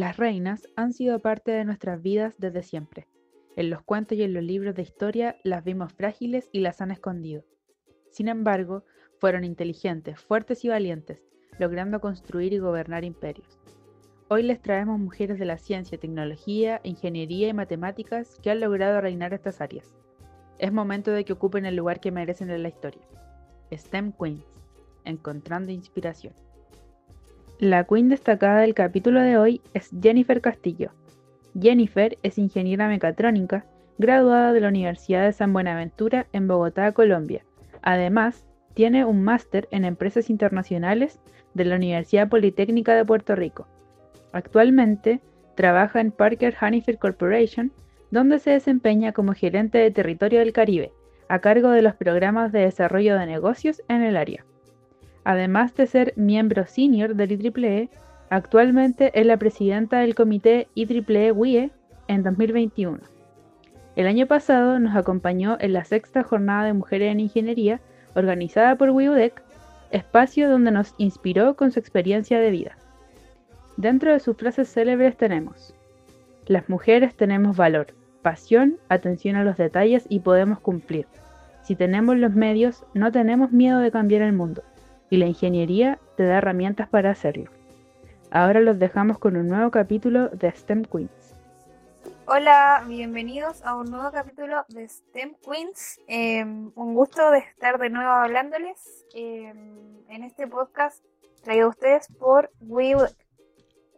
[0.00, 3.06] Las reinas han sido parte de nuestras vidas desde siempre.
[3.54, 6.90] En los cuentos y en los libros de historia las vimos frágiles y las han
[6.90, 7.44] escondido.
[8.10, 8.82] Sin embargo,
[9.18, 11.22] fueron inteligentes, fuertes y valientes,
[11.58, 13.60] logrando construir y gobernar imperios.
[14.30, 19.34] Hoy les traemos mujeres de la ciencia, tecnología, ingeniería y matemáticas que han logrado reinar
[19.34, 19.94] estas áreas.
[20.56, 23.02] Es momento de que ocupen el lugar que merecen en la historia.
[23.70, 24.46] STEM Queens,
[25.04, 26.32] encontrando inspiración.
[27.60, 30.92] La queen destacada del capítulo de hoy es Jennifer Castillo.
[31.60, 33.66] Jennifer es ingeniera mecatrónica,
[33.98, 37.44] graduada de la Universidad de San Buenaventura en Bogotá, Colombia.
[37.82, 41.20] Además, tiene un máster en empresas internacionales
[41.52, 43.68] de la Universidad Politécnica de Puerto Rico.
[44.32, 45.20] Actualmente
[45.54, 47.72] trabaja en Parker Hannifin Corporation,
[48.10, 50.92] donde se desempeña como gerente de territorio del Caribe,
[51.28, 54.46] a cargo de los programas de desarrollo de negocios en el área.
[55.24, 57.90] Además de ser miembro senior del IEEE,
[58.30, 61.70] actualmente es la presidenta del comité IEEE WIE
[62.08, 62.98] en 2021.
[63.96, 67.80] El año pasado nos acompañó en la sexta jornada de mujeres en ingeniería
[68.14, 69.42] organizada por WIUDEC,
[69.90, 72.76] espacio donde nos inspiró con su experiencia de vida.
[73.76, 75.74] Dentro de sus frases célebres tenemos,
[76.46, 77.88] las mujeres tenemos valor,
[78.22, 81.06] pasión, atención a los detalles y podemos cumplir.
[81.62, 84.62] Si tenemos los medios, no tenemos miedo de cambiar el mundo
[85.10, 87.50] y la ingeniería te da herramientas para hacerlo.
[88.30, 91.34] Ahora los dejamos con un nuevo capítulo de STEM Queens.
[92.26, 96.00] Hola, bienvenidos a un nuevo capítulo de STEM Queens.
[96.06, 101.04] Em, un gusto de estar de nuevo hablándoles em, en este podcast
[101.42, 103.16] traído a ustedes por WeWork.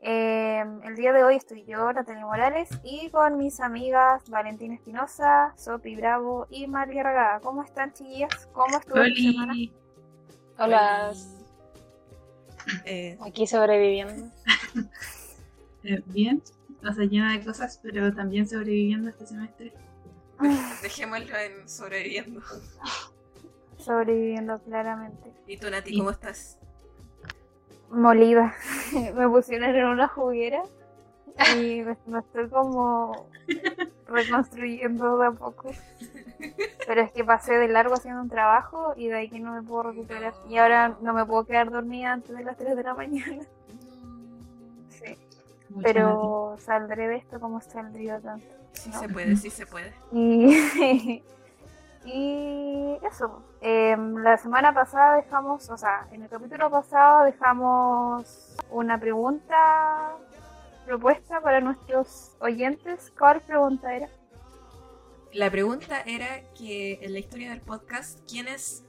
[0.00, 5.52] Em, el día de hoy estoy yo, Natalia Morales, y con mis amigas Valentina Espinosa,
[5.56, 7.40] Sopi Bravo y María Ragada.
[7.40, 8.48] ¿Cómo están, chiquillas?
[8.54, 9.52] ¿Cómo estuvo la semana?
[10.58, 11.12] Hola.
[12.84, 14.30] Eh, Aquí sobreviviendo.
[15.84, 16.40] Eh, bien,
[16.88, 19.72] o sea, llena de cosas, pero también sobreviviendo este semestre.
[20.82, 22.40] Dejémoslo en sobreviviendo.
[23.78, 25.32] Sobreviviendo, claramente.
[25.46, 26.58] ¿Y tú, Nati, cómo estás?
[27.90, 28.54] Molida.
[29.14, 30.62] me pusieron en una juguera
[31.56, 33.26] y me estoy como
[34.12, 35.70] reconstruyendo de a poco.
[36.86, 39.62] Pero es que pasé de largo haciendo un trabajo y de ahí que no me
[39.62, 40.34] puedo recuperar.
[40.48, 43.42] Y ahora no me puedo quedar dormida antes de las 3 de la mañana.
[44.88, 45.16] Sí.
[45.82, 48.46] Pero saldré de esto como saldría tanto.
[48.72, 49.92] Sí se puede, sí se puede.
[52.04, 53.42] Y, y eso.
[53.60, 60.16] Em, la semana pasada dejamos, o sea, en el capítulo pasado dejamos una pregunta
[60.84, 63.12] propuesta para nuestros oyentes.
[63.18, 64.08] ¿Cuál pregunta era?
[65.32, 68.84] La pregunta era que en la historia del podcast, ¿quiénes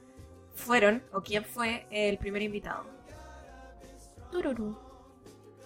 [0.54, 2.84] fueron o quién fue el primer invitado?
[4.30, 4.76] Tururú.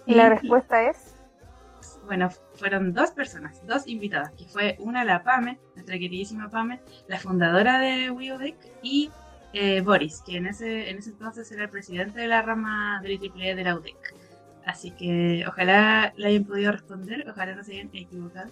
[0.05, 1.15] Y la respuesta es.
[2.05, 7.19] Bueno, fueron dos personas, dos invitadas, que fue una la Pame, nuestra queridísima Pame, la
[7.19, 9.11] fundadora de WIODEC, y
[9.53, 13.11] eh, Boris, que en ese, en ese entonces era el presidente de la rama del
[13.21, 14.15] IEEE de la UDEC.
[14.69, 18.51] Así que ojalá le hayan podido responder, ojalá no se hayan equivocado.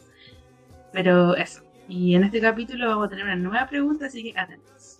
[0.91, 5.00] Pero eso, y en este capítulo vamos a tener una nueva pregunta, así que atentos.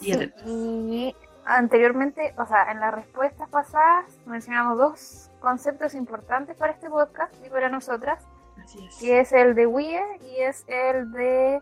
[0.00, 0.44] Y atentos.
[0.46, 7.34] Y anteriormente, o sea, en las respuestas pasadas mencionamos dos conceptos importantes para este podcast
[7.44, 8.22] y para nosotras.
[8.62, 8.96] Así es.
[8.98, 11.60] Que es el de WIE y es el de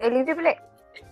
[0.00, 0.58] el IEEE.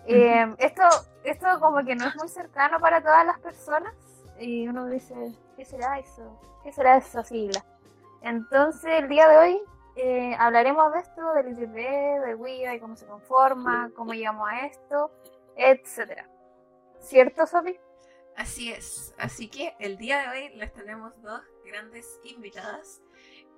[0.09, 0.83] Eh, esto,
[1.23, 3.95] esto como que no es muy cercano para todas las personas
[4.41, 5.15] y uno dice,
[5.57, 6.41] ¿qué será eso?
[6.65, 7.65] ¿Qué será esa sigla?
[8.23, 9.63] Entonces el día de hoy
[9.97, 14.67] eh, hablaremos de esto, del ITP, de WIA y cómo se conforma, cómo llegamos a
[14.67, 15.11] esto,
[15.57, 16.29] etcétera.
[17.01, 17.81] ¿Cierto, Sophie?
[18.37, 19.15] Así es.
[19.19, 23.03] Así que el día de hoy les tenemos dos grandes invitadas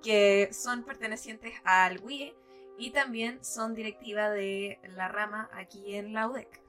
[0.01, 2.35] que son pertenecientes al WIE
[2.77, 6.62] y también son directiva de la rama aquí en la UDEC.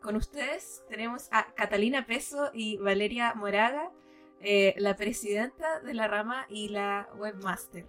[0.00, 3.90] Con ustedes tenemos a Catalina Peso y Valeria Moraga,
[4.40, 7.86] eh, la presidenta de la rama y la webmaster.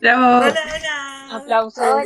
[0.00, 0.46] ¡Bravo!
[0.46, 1.36] Hola, hola.
[1.36, 2.04] Aplausos.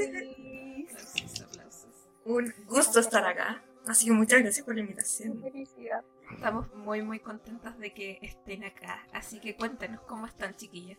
[2.25, 3.63] Un gusto estar acá.
[3.87, 5.43] Así que muchas gracias por la invitación.
[5.43, 6.03] Felicidad.
[6.33, 9.07] Estamos muy, muy contentas de que estén acá.
[9.13, 10.99] Así que cuéntanos cómo están, chiquillas.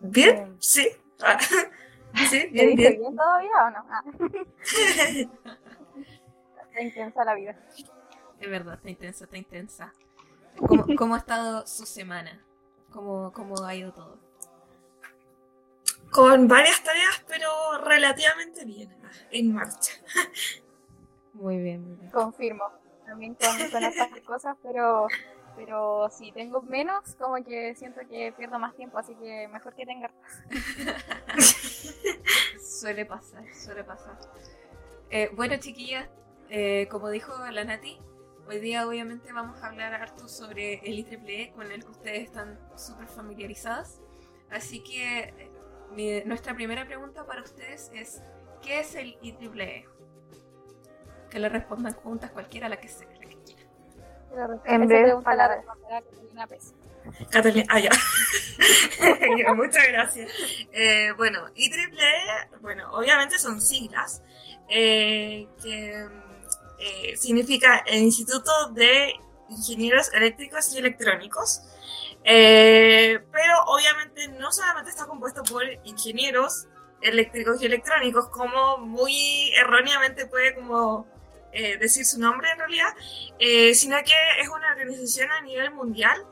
[0.00, 0.88] Bien, sí.
[2.28, 3.00] Sí, ¿Te bien, dice bien.
[3.00, 3.86] bien todavía o no?
[3.90, 4.04] Ah.
[6.70, 7.56] Está intensa la vida.
[8.38, 9.92] Es verdad, está intensa, está intensa.
[10.56, 12.42] ¿Cómo, cómo ha estado su semana?
[12.90, 14.18] ¿Cómo, ¿Cómo ha ido todo?
[16.10, 17.48] Con varias tareas, pero
[17.84, 18.96] relativamente bien.
[19.30, 19.92] En marcha.
[21.34, 22.10] Muy bien, muy bien.
[22.10, 22.64] Confirmo.
[23.06, 25.06] También con, con estas cosas, pero
[25.56, 29.84] Pero si tengo menos, como que siento que pierdo más tiempo, así que mejor que
[29.84, 30.10] tenga
[32.62, 34.18] suele pasar, suele pasar.
[35.10, 36.08] Eh, bueno, chiquillas,
[36.48, 38.00] eh, como dijo la Nati,
[38.48, 42.58] hoy día obviamente vamos a hablar harto sobre el IEEE con el que ustedes están
[42.76, 44.00] súper familiarizadas.
[44.50, 45.50] Así que eh,
[45.92, 48.22] mi- nuestra primera pregunta para ustedes es,
[48.62, 49.86] ¿qué es el IEEE?
[51.30, 53.62] Que le respondan juntas cualquiera la que sea, la que quiera.
[54.64, 55.64] En breves la palabras.
[55.64, 56.46] responderá
[57.30, 57.80] Catalina ah,
[59.54, 60.30] Muchas gracias.
[60.72, 64.22] Eh, bueno, IEEE, bueno, obviamente son siglas
[64.68, 66.06] eh, que
[66.78, 69.14] eh, significa el Instituto de
[69.48, 71.62] Ingenieros Eléctricos y Electrónicos.
[72.22, 76.68] Eh, pero obviamente no solamente está compuesto por ingenieros
[77.02, 81.08] eléctricos y electrónicos, como muy erróneamente puede como
[81.80, 82.94] decir su nombre en realidad,
[83.74, 86.24] sino que es una organización a nivel mundial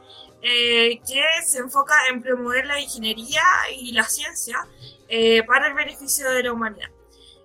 [0.43, 3.43] eh, que se enfoca en promover la ingeniería
[3.77, 4.67] y la ciencia
[5.09, 6.91] eh, para el beneficio de la humanidad.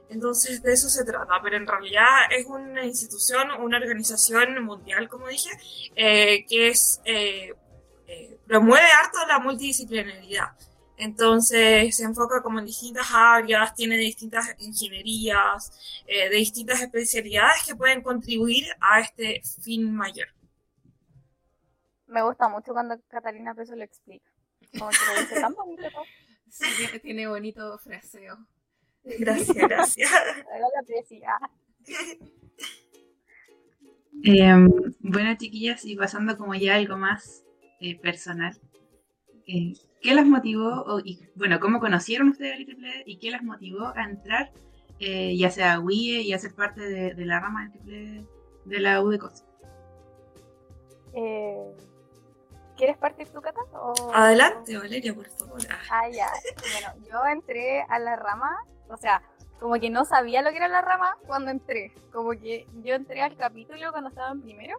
[0.09, 5.27] Entonces de eso se trata, pero en realidad es una institución, una organización mundial, como
[5.27, 5.49] dije,
[5.95, 7.53] eh, que es, eh,
[8.07, 10.51] eh, promueve harto la multidisciplinaridad.
[10.97, 17.75] Entonces se enfoca como en distintas áreas, tiene distintas ingenierías, eh, de distintas especialidades que
[17.75, 20.27] pueden contribuir a este fin mayor.
[22.13, 24.31] Me gusta mucho cuando Catalina Peso lo explica.
[24.77, 25.83] Como que lo dice tan bonito.
[25.91, 26.03] todo.
[26.47, 28.37] Sí, tiene, tiene bonito fraseo.
[29.03, 30.11] Gracias, gracias.
[31.19, 31.51] La.
[34.23, 34.69] Em,
[34.99, 37.43] bueno, chiquillas, y pasando como ya a algo más
[37.81, 38.55] eh, personal,
[39.47, 43.41] eh, ¿qué las motivó, o, y, bueno, cómo conocieron ustedes el IEEE y qué las
[43.41, 44.51] motivó a entrar,
[44.99, 48.25] eh, ya sea a WIE y a ser parte de, de la rama del IEEE
[48.65, 49.43] de la U de COS?
[51.15, 51.73] Eh,
[52.75, 53.61] ¿Quieres partir tu Cata?
[53.73, 54.11] O...
[54.13, 55.59] Adelante, Valeria, por favor.
[55.69, 56.27] Ah, Ah, ya.
[56.71, 58.57] Bueno, yo entré a la rama,
[58.89, 59.21] o sea,
[59.59, 61.93] como que no sabía lo que era la rama cuando entré.
[62.11, 64.77] Como que yo entré al capítulo cuando estaba en primero.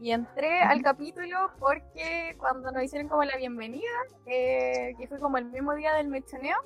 [0.00, 3.90] Y entré al capítulo porque cuando nos hicieron como la bienvenida,
[4.26, 6.56] eh, que fue como el mismo día del mechoneo,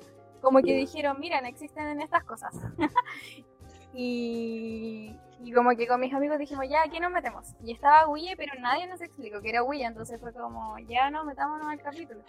[0.41, 2.53] como que dijeron, miren, existen estas cosas.
[3.93, 7.55] y, y como que con mis amigos dijimos, ya, aquí nos metemos.
[7.63, 11.23] Y estaba Wille, pero nadie nos explicó que era Wille, entonces fue como, ya no,
[11.23, 12.21] metámonos al capítulo.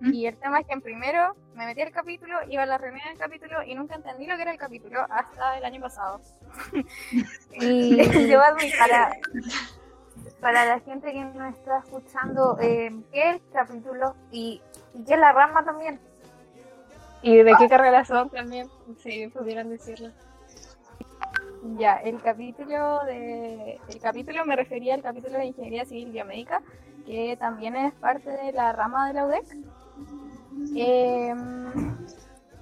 [0.00, 3.06] Y el tema es que en primero me metí al capítulo, iba a la reunión
[3.08, 6.20] del capítulo y nunca entendí lo que era el capítulo hasta el año pasado.
[7.52, 9.12] y debo admitir, para,
[10.40, 14.62] para la gente que nos está escuchando, eh, ¿qué es el capítulo y,
[14.94, 15.98] y qué es la rama también?
[17.22, 18.68] ¿Y de qué carrera son también?
[18.98, 20.10] Si pudieran decirlo.
[21.78, 26.60] Ya, el capítulo de el capítulo me refería al capítulo de Ingeniería Civil Biomédica,
[27.06, 29.44] que también es parte de la rama de la UDEC.
[30.76, 31.34] Eh,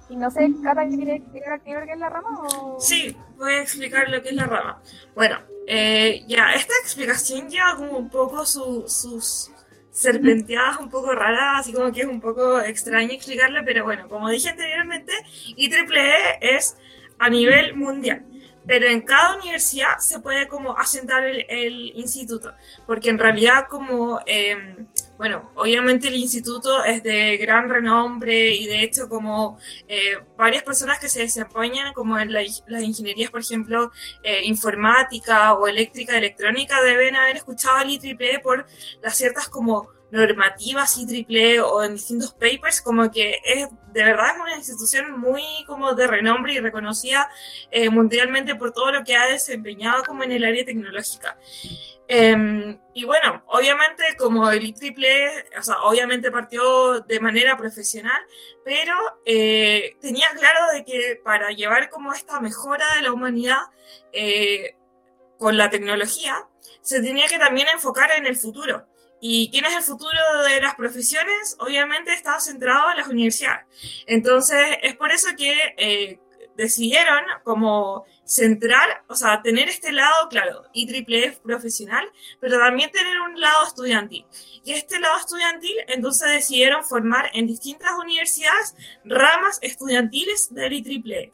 [0.09, 2.29] y no sé, Cata, ¿quieres explicar qué es la rama?
[2.61, 2.79] O...
[2.79, 4.81] Sí, voy a explicar lo que es la rama.
[5.15, 9.51] Bueno, eh, ya, esta explicación lleva como un poco su- sus
[9.89, 14.29] serpenteadas un poco raras, así como que es un poco extraño explicarle, pero bueno, como
[14.29, 15.11] dije anteriormente,
[15.57, 16.77] IEEE es
[17.19, 18.25] a nivel mundial.
[18.65, 22.53] Pero en cada universidad se puede como asentar el, el instituto,
[22.85, 24.75] porque en realidad como, eh,
[25.17, 29.57] bueno, obviamente el instituto es de gran renombre y de hecho como
[29.87, 33.91] eh, varias personas que se desempeñan como en la- las ingenierías, por ejemplo,
[34.23, 38.65] eh, informática o eléctrica, electrónica, deben haber escuchado el IEEE por
[39.01, 44.55] las ciertas como normativas IEEE o en distintos papers, como que es de verdad una
[44.55, 47.29] institución muy como de renombre y reconocida
[47.71, 51.37] eh, mundialmente por todo lo que ha desempeñado como en el área tecnológica.
[52.13, 58.21] Eh, y bueno, obviamente como el IEEE, o sea, obviamente partió de manera profesional,
[58.65, 58.93] pero
[59.25, 63.59] eh, tenía claro de que para llevar como esta mejora de la humanidad
[64.11, 64.75] eh,
[65.39, 66.35] con la tecnología,
[66.81, 68.85] se tenía que también enfocar en el futuro.
[69.23, 70.17] ¿Y quién es el futuro
[70.49, 71.55] de las profesiones?
[71.59, 73.65] Obviamente está centrado en las universidades.
[74.07, 76.19] Entonces, es por eso que eh,
[76.57, 83.39] decidieron como centrar, o sea, tener este lado, claro, IEEE profesional, pero también tener un
[83.39, 84.25] lado estudiantil.
[84.63, 88.75] Y este lado estudiantil, entonces decidieron formar en distintas universidades
[89.05, 91.31] ramas estudiantiles del IEEE.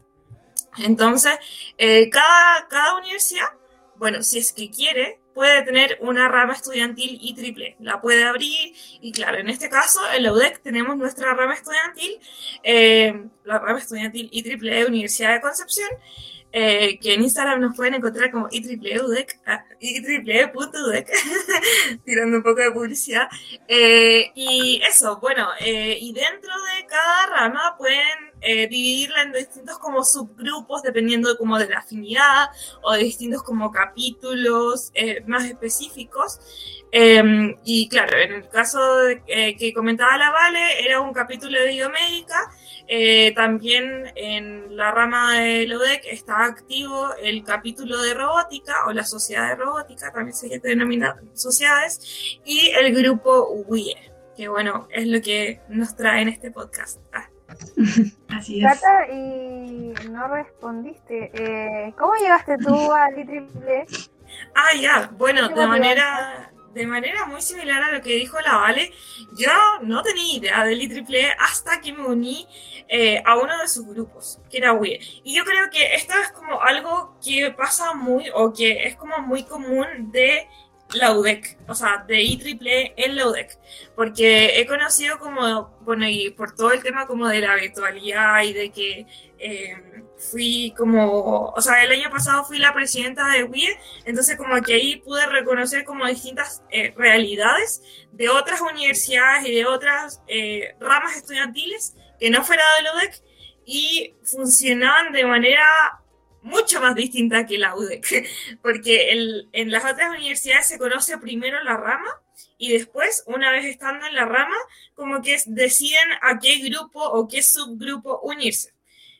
[0.80, 1.34] Entonces,
[1.78, 3.48] eh, cada, cada universidad,
[3.96, 9.12] bueno, si es que quiere, puede tener una rama estudiantil IEEE, la puede abrir y
[9.12, 12.20] claro, en este caso en la UDEC tenemos nuestra rama estudiantil,
[12.64, 15.90] eh, la rama estudiantil IEEE Universidad de Concepción,
[16.52, 21.08] eh, que en Instagram nos pueden encontrar como itriple.udec, ah, itriple.udec,
[22.06, 23.28] tirando un poco de publicidad.
[23.68, 29.80] Eh, y eso, bueno, eh, y dentro de cada rama pueden eh, dividirla en distintos
[29.80, 32.48] como subgrupos dependiendo como de la afinidad
[32.84, 36.40] o de distintos como capítulos eh, más específicos.
[36.92, 41.60] Em, y claro, en el caso de- eh, que comentaba la Vale, era un capítulo
[41.60, 42.36] de biomédica.
[42.88, 49.04] Eh, también en la rama de LODEC está activo el capítulo de robótica o la
[49.04, 53.98] sociedad de robótica, también se denomina sociedades, y el grupo WIE,
[54.38, 57.00] que bueno, es lo que nos trae en este podcast.
[57.12, 57.30] Ah.
[58.30, 58.74] Así es.
[58.74, 61.32] Cata, y no respondiste.
[61.34, 63.86] Eh, ¿Cómo llegaste tú al IEEE?
[64.56, 68.58] Ah, ya, bueno, ¿Qué de manera, de manera muy similar a lo que dijo la
[68.58, 68.94] Vale,
[69.34, 72.48] yo no tenía idea del IEEE hasta que me uní
[72.88, 75.00] eh, a uno de sus grupos, que era WIE.
[75.24, 79.18] Y yo creo que esto es como algo que pasa muy, o que es como
[79.20, 80.48] muy común de
[80.94, 83.60] la UDEC, o sea, de IEEE en la UDEC,
[83.96, 88.54] porque he conocido como, bueno, y por todo el tema como de la virtualidad y
[88.54, 89.06] de que
[89.40, 94.60] eh, fui como, o sea, el año pasado fui la presidenta de WIE, entonces como
[94.62, 97.82] que ahí pude reconocer como distintas eh, realidades
[98.12, 103.22] de otras universidades y de otras eh, ramas estudiantiles que no fuera de la UDEC
[103.66, 105.64] y funcionaban de manera
[106.42, 108.28] mucho más distinta que la UDEC,
[108.64, 112.10] porque el- en las otras universidades se conoce primero la rama
[112.58, 114.56] y después, una vez estando en la rama,
[114.96, 118.74] como que deciden a qué grupo o qué subgrupo unirse.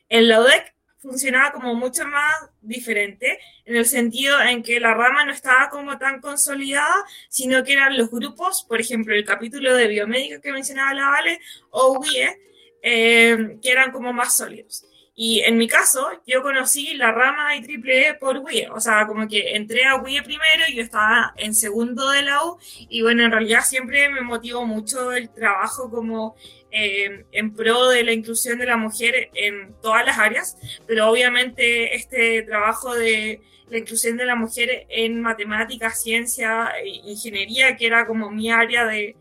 [0.08, 5.24] En la UDEC funcionaba como mucho más diferente, en el sentido en que la rama
[5.24, 9.88] no estaba como tan consolidada, sino que eran los grupos, por ejemplo, el capítulo de
[9.88, 11.40] biomédica que mencionaba la Vale,
[11.70, 12.40] o WIE,
[12.82, 14.87] eh, que eran como más sólidos.
[15.20, 19.56] Y en mi caso, yo conocí la rama IEEE por WIE, o sea, como que
[19.56, 22.56] entré a WIE primero y yo estaba en segundo de la U,
[22.88, 26.36] y bueno, en realidad siempre me motivó mucho el trabajo como
[26.70, 30.56] eh, en pro de la inclusión de la mujer en todas las áreas,
[30.86, 37.76] pero obviamente este trabajo de la inclusión de la mujer en matemáticas, ciencia, e ingeniería,
[37.76, 39.16] que era como mi área de,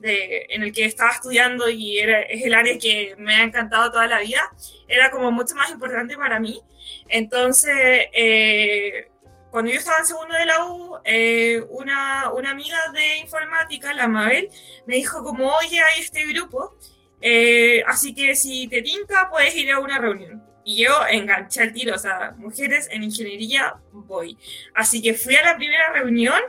[0.00, 3.90] de, en el que estaba estudiando y era, es el área que me ha encantado
[3.90, 4.50] toda la vida,
[4.88, 6.60] era como mucho más importante para mí.
[7.08, 9.08] Entonces, eh,
[9.50, 14.08] cuando yo estaba en segundo de la U, eh, una, una amiga de informática, la
[14.08, 14.48] Mabel,
[14.86, 16.76] me dijo como, oye, hay este grupo,
[17.20, 20.42] eh, así que si te tinca, puedes ir a una reunión.
[20.64, 24.38] Y yo enganché el tiro, o sea, mujeres en ingeniería, voy.
[24.74, 26.40] Así que fui a la primera reunión.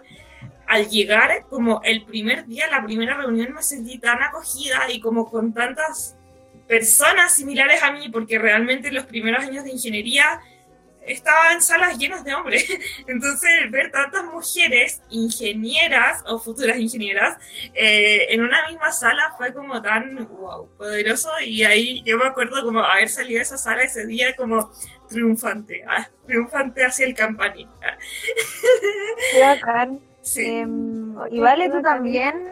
[0.71, 5.29] Al llegar, como el primer día, la primera reunión, me sentí tan acogida y como
[5.29, 6.15] con tantas
[6.65, 10.39] personas similares a mí, porque realmente los primeros años de ingeniería
[11.05, 12.69] estaba en salas llenas de hombres.
[13.07, 17.37] Entonces, ver tantas mujeres ingenieras o futuras ingenieras
[17.73, 21.31] eh, en una misma sala fue como tan wow, poderoso.
[21.45, 24.71] Y ahí yo me acuerdo como haber salido de esa sala ese día como
[25.09, 27.67] triunfante, ah, triunfante hacia el campanil.
[30.21, 30.45] Sí.
[30.45, 32.47] Em, y vale, tú también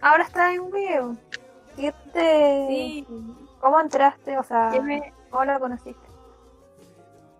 [0.00, 1.16] ahora estás en un video.
[1.76, 2.66] ¿Qué te...
[2.68, 3.06] Sí,
[3.60, 4.38] ¿Cómo entraste?
[4.38, 6.00] O sea, ¿Qué me- ¿cómo lo conociste?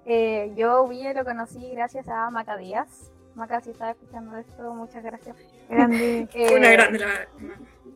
[0.06, 3.10] eh, yo vi lo conocí gracias a Maca Díaz.
[3.34, 5.36] Maca, si estás escuchando esto, muchas gracias.
[5.68, 6.28] Grande.
[6.34, 7.26] Eh, Una grande la...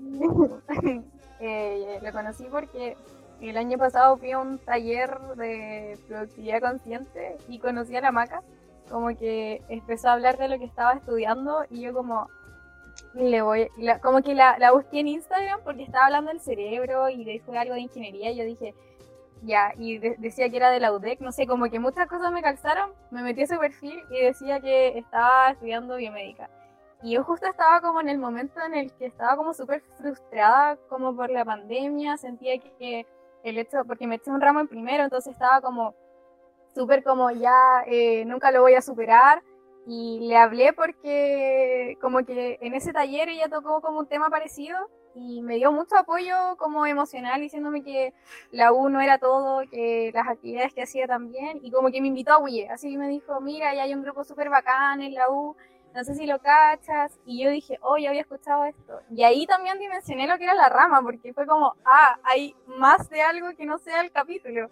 [1.41, 2.97] eh, lo conocí porque
[3.41, 8.43] el año pasado fui a un taller de productividad consciente y conocí a la Maca.
[8.91, 12.29] Como que empezó a hablar de lo que estaba estudiando y yo como
[13.15, 17.09] le voy, la- como que la, la busqué en Instagram porque estaba hablando del cerebro
[17.09, 18.75] y dijo algo de ingeniería y yo dije,
[19.43, 22.33] ya, y de- decía que era de la UDEC, no sé, como que muchas cosas
[22.33, 26.51] me calzaron, me metí a su perfil y decía que estaba estudiando biomédica.
[27.03, 30.77] Y yo justo estaba como en el momento en el que estaba como súper frustrada
[30.89, 33.07] como por la pandemia, sentía que
[33.45, 35.95] el hecho, porque me eché un ramo en primero, entonces estaba como
[36.79, 39.43] súper como ya eh, nunca lo voy a superar.
[39.87, 44.77] Y le hablé porque como que en ese taller ella tocó como un tema parecido
[45.15, 48.13] y me dio mucho apoyo como emocional diciéndome que
[48.53, 52.09] la U no era todo, que las actividades que hacía también y como que me
[52.09, 55.31] invitó a WIE, así me dijo, mira, ya hay un grupo súper bacán en la
[55.31, 55.57] U,
[55.95, 59.01] no sé si lo cachas, y yo dije, oh, ya había escuchado esto.
[59.11, 63.09] Y ahí también dimensioné lo que era la rama, porque fue como, ah, hay más
[63.09, 64.69] de algo que no sea el capítulo.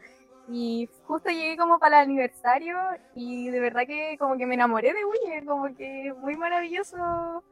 [0.48, 2.76] Y justo llegué como para el aniversario
[3.14, 7.42] y de verdad que como que me enamoré de Wii, como que muy maravilloso.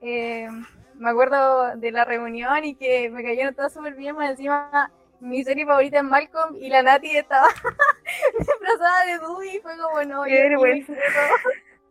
[0.00, 0.48] Eh,
[0.94, 5.42] me acuerdo de la reunión y que me cayeron todas súper bien, más encima mi
[5.42, 7.48] serie favorita es Malcolm y la Nati estaba
[8.38, 10.24] disfrazada de Dewey y fue como no.
[10.24, 10.92] Qué yo- vergüenza.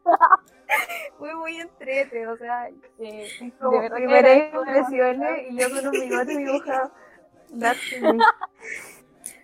[1.20, 2.68] Fue muy entrete, o sea,
[3.00, 3.30] eh,
[3.60, 6.92] Como de verdad que primeras impresiones y yo con un bigote dibujado.
[7.60, 8.20] That's me.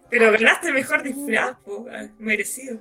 [0.10, 1.86] Pero ganaste mejor disfraz, po,
[2.18, 2.80] merecido.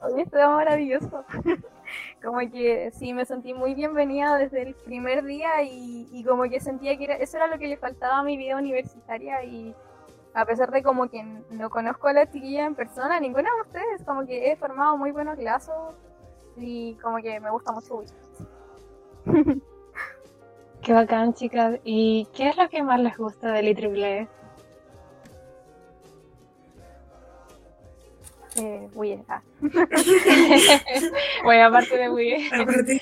[0.00, 1.24] Oye, esto maravilloso.
[2.22, 6.60] Como que sí, me sentí muy bienvenida desde el primer día y, y como que
[6.60, 9.74] sentía que era- eso era lo que le faltaba a mi vida universitaria y
[10.34, 14.04] a pesar de como que no conozco a la chiquilla en persona, ninguna de ustedes,
[14.04, 15.94] como que he formado muy buenos lazos
[16.58, 18.02] y como que me gusta mucho.
[20.82, 21.80] Qué bacán, chicas.
[21.84, 24.28] ¿Y qué es lo que más les gusta del IEEE?
[28.58, 29.42] Eh, Wii, ah.
[31.44, 32.48] Bueno, aparte de Wii.
[32.52, 33.00] Aparte.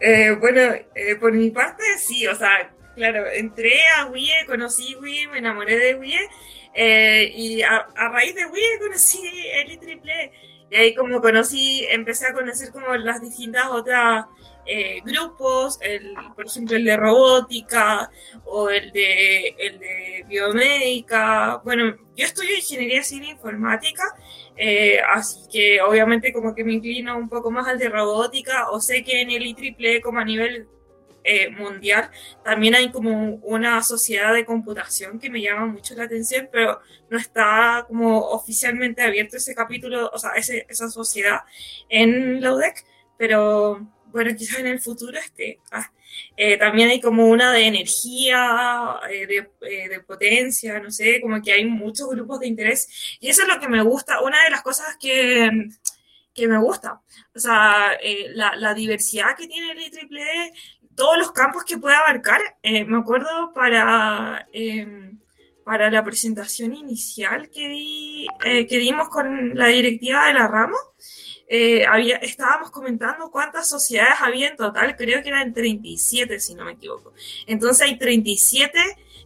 [0.00, 0.60] Eh, bueno,
[0.94, 5.76] eh, por mi parte, sí, o sea, claro, entré a WIE, conocí WIE, me enamoré
[5.76, 6.20] de WIE,
[6.74, 9.20] eh, y a, a raíz de WIE conocí
[9.54, 10.32] el IEEE.
[10.70, 14.24] Y ahí como conocí, empecé a conocer como las distintas otras
[14.66, 18.10] eh, grupos, el, por ejemplo el de robótica
[18.44, 21.60] o el de, el de biomédica.
[21.64, 24.02] Bueno, yo estudio ingeniería civil informática,
[24.56, 28.80] eh, así que obviamente como que me inclino un poco más al de robótica o
[28.80, 30.68] sé que en el IEEE como a nivel
[31.22, 32.10] eh, mundial
[32.42, 37.18] también hay como una sociedad de computación que me llama mucho la atención, pero no
[37.18, 41.40] está como oficialmente abierto ese capítulo, o sea, ese, esa sociedad
[41.90, 42.84] en la UDEC,
[43.18, 45.58] pero bueno, quizás en el futuro esté.
[45.70, 45.90] Ah,
[46.36, 51.40] eh, también hay como una de energía, eh, de, eh, de potencia, no sé, como
[51.42, 54.50] que hay muchos grupos de interés y eso es lo que me gusta, una de
[54.50, 55.68] las cosas que,
[56.34, 57.00] que me gusta,
[57.34, 57.96] o sea,
[58.34, 60.52] la, la diversidad que tiene el IEEE,
[60.96, 64.46] todos los campos que puede abarcar, me acuerdo para,
[65.64, 70.76] para la presentación inicial que, di, eh, que dimos con la directiva de la rama,
[71.48, 76.64] eh, había, estábamos comentando cuántas sociedades había en total, creo que eran 37 si no
[76.64, 77.12] me equivoco.
[77.46, 78.78] Entonces hay 37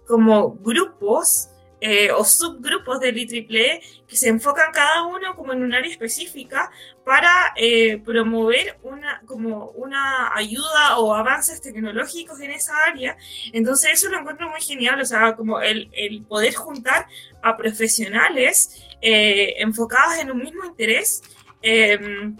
[0.07, 1.51] como grupos
[1.87, 6.71] eh, o subgrupos del IEEE que se enfocan cada uno como en un área específica
[7.05, 13.19] para eh, promover una, como una ayuda o avances tecnológicos en esa área.
[13.53, 17.07] Entonces eso lo encuentro muy genial, o sea, como el, el poder juntar
[17.43, 21.23] a profesionales eh, enfocados en un mismo interés
[21.61, 22.33] eh,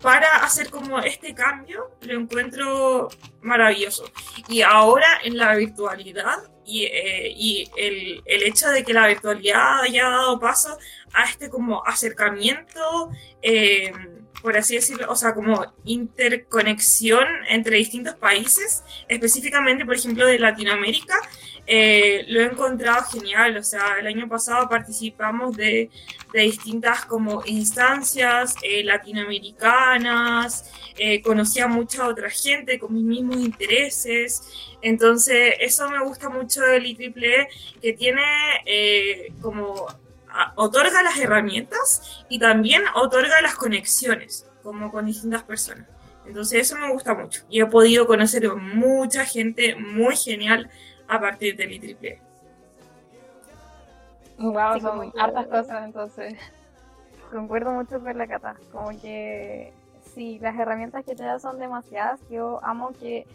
[0.00, 3.10] para hacer como este cambio, lo encuentro
[3.42, 4.10] maravilloso.
[4.48, 9.82] Y ahora en la virtualidad y, eh, y el, el, hecho de que la virtualidad
[9.82, 10.76] haya dado paso
[11.12, 13.92] a este como acercamiento, eh,
[14.42, 21.16] por así decirlo, o sea, como interconexión entre distintos países, específicamente, por ejemplo, de Latinoamérica,
[21.66, 23.56] eh, lo he encontrado genial.
[23.56, 25.90] O sea, el año pasado participamos de,
[26.32, 33.36] de distintas como instancias eh, latinoamericanas, eh, conocí a mucha otra gente con mis mismos
[33.36, 34.42] intereses.
[34.82, 37.48] Entonces, eso me gusta mucho del IEEE,
[37.80, 38.22] que tiene
[38.64, 39.86] eh, como
[40.28, 45.88] a, otorga las herramientas y también otorga las conexiones, como con distintas personas.
[46.26, 47.44] Entonces, eso me gusta mucho.
[47.48, 50.68] Y he podido conocer mucha gente muy genial
[51.08, 52.20] a partir del IEEE.
[54.38, 56.34] Wow, Sí, son como que- hartas cosas entonces.
[57.30, 59.72] Concuerdo mucho con la Cata, como que
[60.14, 62.20] sí, las herramientas que te da son demasiadas.
[62.30, 63.26] Yo amo que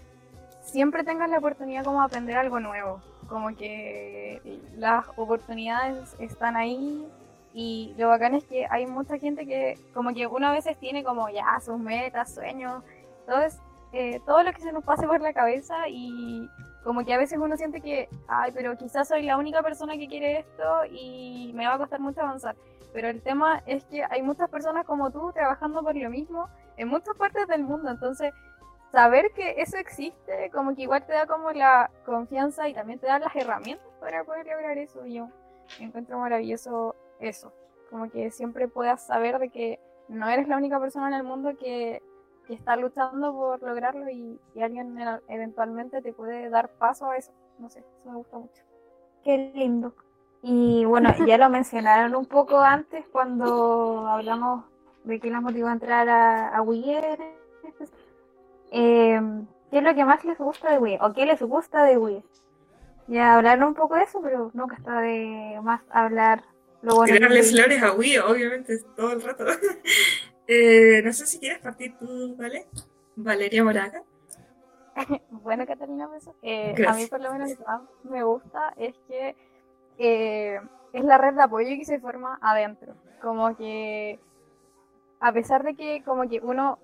[0.64, 7.06] siempre tengas la oportunidad como de aprender algo nuevo, como que las oportunidades están ahí
[7.54, 11.04] y lo bacán es que hay mucha gente que como que uno a veces tiene
[11.04, 12.82] como ya sus metas, sueños,
[13.26, 13.60] entonces
[13.92, 16.48] eh, todo lo que se nos pase por la cabeza y
[16.84, 20.08] como que a veces uno siente que, ay, pero quizás soy la única persona que
[20.08, 22.56] quiere esto y me va a costar mucho avanzar.
[22.94, 26.88] Pero el tema es que hay muchas personas como tú trabajando por lo mismo en
[26.88, 27.90] muchas partes del mundo.
[27.90, 28.34] Entonces,
[28.92, 33.08] saber que eso existe, como que igual te da como la confianza y también te
[33.08, 35.06] da las herramientas para poder lograr eso.
[35.06, 35.30] Y yo
[35.80, 37.54] encuentro maravilloso eso.
[37.90, 41.52] Como que siempre puedas saber de que no eres la única persona en el mundo
[41.58, 42.02] que,
[42.52, 44.98] que está luchando por lograrlo y, y alguien
[45.30, 47.32] eventualmente te puede dar paso a eso.
[47.60, 48.62] No sé, eso me gusta mucho.
[49.24, 49.96] Qué lindo.
[50.44, 54.66] Y bueno, ya lo mencionaron un poco antes cuando hablamos
[55.06, 56.96] de qué las motivó a entrar a, a Wii.
[58.72, 59.22] Eh,
[59.70, 60.98] ¿Qué es lo que más les gusta de Wii?
[61.00, 62.22] ¿O qué les gusta de Wii?
[63.08, 66.44] Ya hablaron un poco de eso, pero nunca está de más hablar
[66.82, 69.46] lo bueno Tirarle flores a Wii, obviamente, todo el rato.
[70.54, 72.66] Eh, no sé si quieres partir tú, ¿vale?
[73.16, 74.04] Valeria Moraga.
[75.32, 76.36] bueno, Catalina, eso.
[76.42, 79.38] Eh, a mí por lo menos lo que más me gusta es que
[79.98, 80.60] eh,
[80.92, 82.96] es la red de apoyo que se forma adentro.
[83.22, 84.20] Como que
[85.22, 86.80] a pesar de que como que uno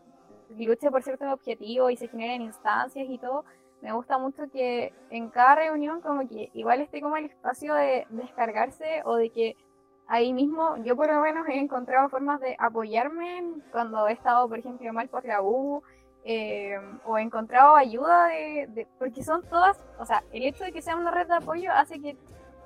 [0.58, 3.44] luche por ciertos objetivos y se generen instancias y todo,
[3.82, 8.08] me gusta mucho que en cada reunión como que igual esté como el espacio de
[8.12, 9.58] descargarse o de que
[10.08, 14.60] ahí mismo yo por lo menos he encontrado formas de apoyarme cuando he estado, por
[14.60, 15.84] ejemplo, mal por la U
[16.24, 20.72] eh, o he encontrado ayuda de, de- porque son todas, o sea, el hecho de
[20.74, 22.18] que sea una red de apoyo hace que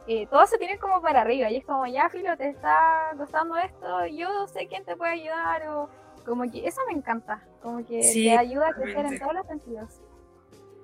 [0.08, 3.56] eh, todos se tienen como para arriba y es como, ya, Filo, te está costando
[3.58, 5.90] esto, yo sé quién te puede ayudar o
[6.26, 9.46] como que eso me encanta, como que Sí, te ayuda a crecer en todos los
[9.48, 10.02] sentidos.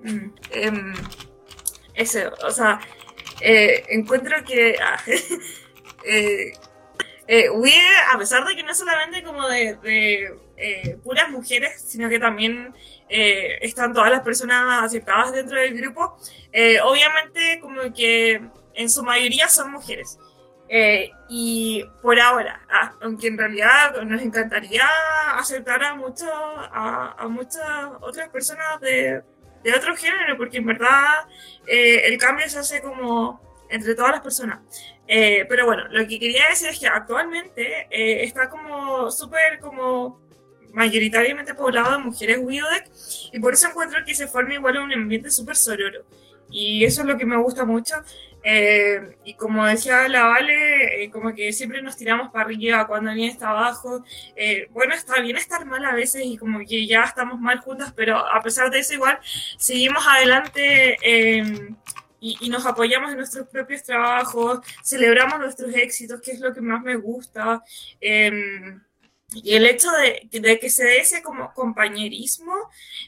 [0.03, 0.93] Mm, em,
[1.95, 2.79] eso, o sea,
[3.41, 4.97] eh, encuentro que ah,
[6.07, 6.53] eh,
[7.27, 7.49] eh,
[8.13, 9.77] a pesar de que no solamente como de,
[10.55, 12.73] eh, puras mujeres, sino que también
[13.09, 16.17] eh, están todas las personas aceptadas dentro del grupo,
[16.83, 18.41] obviamente como que
[18.73, 20.17] en su mayoría son mujeres.
[21.29, 24.87] Y por ahora, ah, aunque en realidad nos encantaría
[25.35, 27.63] aceptar a, a, muchas
[28.01, 29.21] otras personas de,
[29.63, 31.27] de otro género, porque en verdad
[31.67, 34.59] el cambio se hace como entre todas las personas.
[35.07, 40.21] Eh, pero bueno, lo que quería decir es que actualmente eh, está como súper como
[40.73, 42.91] mayoritariamente poblado de mujeres Wildec
[43.33, 46.05] y por eso encuentro que se forma igual un ambiente súper sororo.
[46.49, 47.95] Y eso es lo que me gusta mucho.
[48.43, 53.09] Eh, y como decía la Vale, eh, como que siempre nos tiramos para arriba cuando
[53.09, 54.03] alguien está abajo.
[54.35, 57.91] Eh, bueno, está bien estar mal a veces y como que ya estamos mal juntas,
[57.95, 59.19] pero a pesar de eso igual
[59.57, 61.43] seguimos adelante eh,
[62.19, 66.61] y, y nos apoyamos en nuestros propios trabajos, celebramos nuestros éxitos, que es lo que
[66.61, 67.63] más me gusta.
[67.99, 68.77] Eh,
[69.33, 72.53] y el hecho de, de que se dé ese como compañerismo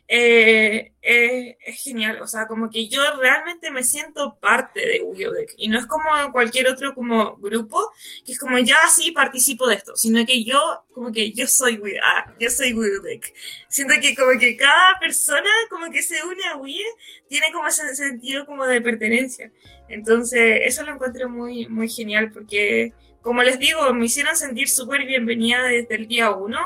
[0.05, 2.21] eh, es genial.
[2.21, 5.53] O sea, como que yo realmente me siento parte de Wildec.
[5.57, 7.93] Y no es como cualquier otro como grupo,
[8.25, 11.81] que es como ya sí participo de esto, sino que yo, como que yo soy
[12.03, 13.33] ah, yo soy Wildec.
[13.69, 16.83] Siento que como que cada persona como que se une a Wii
[17.29, 19.51] tiene como ese sentido como de pertenencia.
[19.87, 25.05] Entonces, eso lo encuentro muy, muy genial porque, como les digo, me hicieron sentir súper
[25.05, 26.59] bienvenida desde el día uno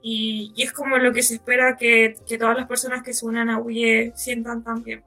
[0.00, 3.26] y, y es como lo que se espera que, que todas las personas que se
[3.26, 5.02] unan a Wii sientan también.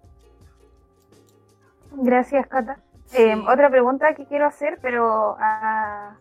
[1.93, 2.77] Gracias, Cata.
[3.13, 6.15] Eh, otra pregunta que quiero hacer, pero a,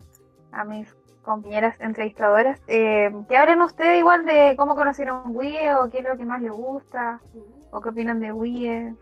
[0.52, 0.88] a mis
[1.22, 2.60] compañeras entrevistadoras.
[2.66, 6.42] Eh, que hablen ustedes igual de cómo conocieron Wii o qué es lo que más
[6.42, 7.20] les gusta
[7.70, 8.94] o qué opinan de Wii.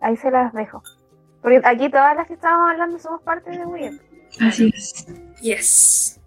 [0.00, 0.82] Ahí se las dejo.
[1.42, 4.00] Porque aquí todas las que estábamos hablando somos parte de Wii.
[4.40, 5.06] Así es.
[5.40, 6.20] Yes.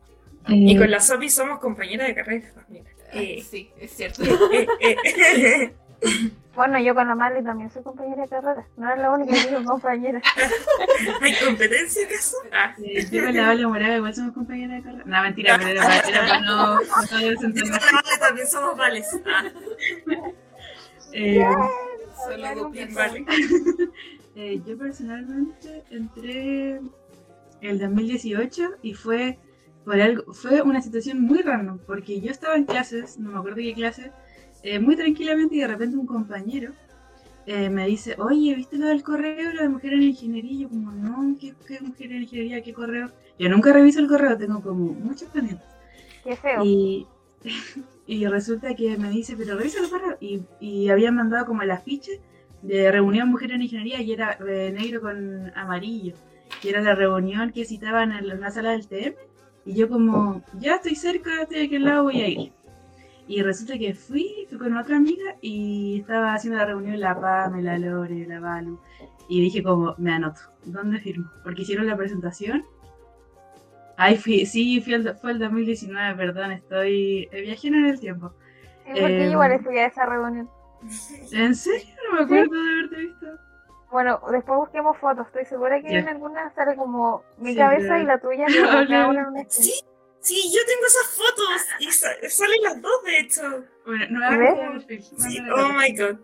[0.48, 2.86] Eh, Y con la Sophie somos compañeras de carrera también.
[3.14, 4.24] Eh, Sí, es cierto.
[4.82, 5.74] eh,
[6.56, 8.66] Bueno, yo con la Mali también soy compañera de carrera.
[8.78, 10.22] No era la única que soy compañera.
[11.22, 12.38] ¿Hay competencia acaso?
[12.54, 12.74] Ah,
[13.12, 15.04] yo con la Ola Morada igual somos compañeras de carrera.
[15.06, 16.82] No, mentira, pero era para, era para no, no
[17.22, 19.20] yo con la Vale también somos vales.
[19.26, 19.44] Ah,
[21.12, 21.44] Eh,
[22.26, 23.26] Solo vale.
[24.36, 26.82] Eh, yo personalmente entré
[27.62, 29.40] el 2018 y fue
[29.86, 33.58] por algo, fue una situación muy random, porque yo estaba en clases, no me acuerdo
[33.58, 34.12] qué clase,
[34.64, 36.74] eh, muy tranquilamente y de repente un compañero
[37.46, 40.52] eh, me dice, oye, ¿viste lo del correo, lo de mujer en ingeniería?
[40.52, 42.64] Y yo como, no, ¿qué, qué mujer en ingeniería?
[42.64, 43.12] ¿Qué correo?
[43.38, 45.68] Yo nunca reviso el correo, tengo como muchos pendientes.
[46.24, 46.66] Qué feo.
[46.66, 47.06] Y,
[48.08, 50.18] y resulta que me dice, pero revisa el correo.
[50.20, 52.20] Y, y habían mandado como el afiche
[52.66, 56.16] de reunión Mujer en Ingeniería y era eh, negro con amarillo.
[56.64, 59.16] Y era la reunión que citaban en la, sala del TM.
[59.66, 62.54] Y yo como, ya estoy cerca, estoy de aquel lado, voy a ir.
[63.28, 67.62] Y resulta que fui, fui con otra amiga y estaba haciendo la reunión la Pame,
[67.64, 68.80] la Lore, la Balu.
[69.28, 71.30] Y dije como, me anoto, ¿dónde firmo?
[71.44, 72.64] Porque hicieron la presentación.
[73.98, 78.34] Ahí fui, sí, fui el, fue el 2019, perdón, estoy eh, viajero en el tiempo.
[78.86, 80.50] Sí, porque eh, yo igual estuve a esa reunión.
[81.32, 81.96] ¿En serio?
[82.10, 83.28] No me acuerdo de haberte visto.
[83.92, 85.28] Bueno, después busquemos fotos.
[85.28, 86.00] Estoy segura que Ya.
[86.00, 88.46] en alguna sale como mi Sí, cabeza y la tuya,
[88.88, 89.32] pero una.
[89.48, 89.74] Sí,
[90.20, 93.64] sí, yo tengo esas fotos y sa- salen las dos, de hecho.
[93.86, 95.18] Bueno, no me acuerdo del perfil.
[95.20, 96.18] Sí, oh my god,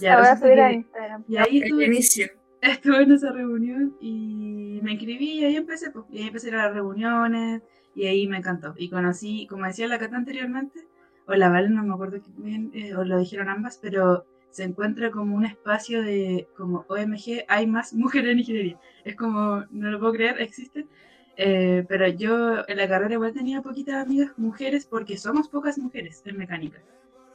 [0.00, 1.24] Ya, La voy a resulta subir a Instagram.
[1.28, 2.26] Y ahí el estuve, inicio.
[2.60, 6.04] estuve en esa reunión y me inscribí y ahí empecé, pues.
[6.10, 7.62] Y ahí empecé a ir a las reuniones
[7.94, 8.74] y ahí me encantó.
[8.76, 10.86] Y conocí, como decía la Cata anteriormente,
[11.28, 15.10] o la Vale, no me acuerdo bien, eh, o lo dijeron ambas, pero se encuentra
[15.12, 18.80] como un espacio de, como OMG, hay más mujeres en ingeniería.
[19.04, 20.88] Es como, no lo puedo creer, existe.
[21.36, 26.22] Eh, pero yo en la carrera igual tenía poquitas amigas mujeres porque somos pocas mujeres
[26.26, 26.82] en mecánica.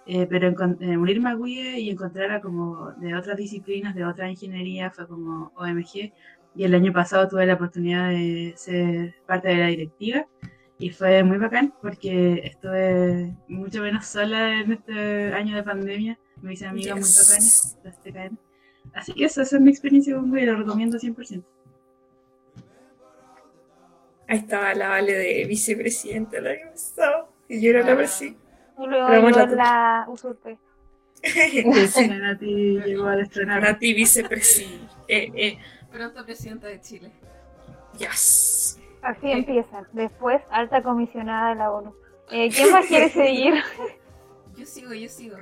[0.06, 4.06] Eh, pero encon- eh, unirme a WIE y encontrar a como de otras disciplinas, de
[4.06, 6.14] otra ingeniería, fue como OMG.
[6.54, 10.28] Y el año pasado tuve la oportunidad de ser parte de la directiva
[10.80, 16.20] y fue muy bacán porque estuve mucho menos sola en este año de pandemia.
[16.42, 17.28] Me hice amigas muy Yes.
[17.28, 18.38] bacanas, las TKM.
[18.94, 21.44] Así que eso, esa es mi experiencia con WIE, lo recomiendo 100%.
[24.28, 27.30] Ahí estaba la Vale de vicepresidenta el año pasado.
[27.48, 27.96] Y yo era la Ah.
[27.98, 28.26] presi.
[28.26, 30.58] Y luego Pero bueno, yo la usurpé.
[32.10, 33.62] La Nati llegó a estrenar.
[33.62, 34.94] Nati vicepresidenta.
[35.08, 35.58] Eh, eh,
[35.92, 37.12] Pronto presidenta de Chile.
[37.98, 38.80] yes.
[39.04, 39.88] Así empiezan.
[39.92, 41.94] Después, alta comisionada de la ONU.
[42.32, 43.54] Eh, ¿Quién más quiere seguir?
[44.56, 45.38] Yo sigo, yo sigo.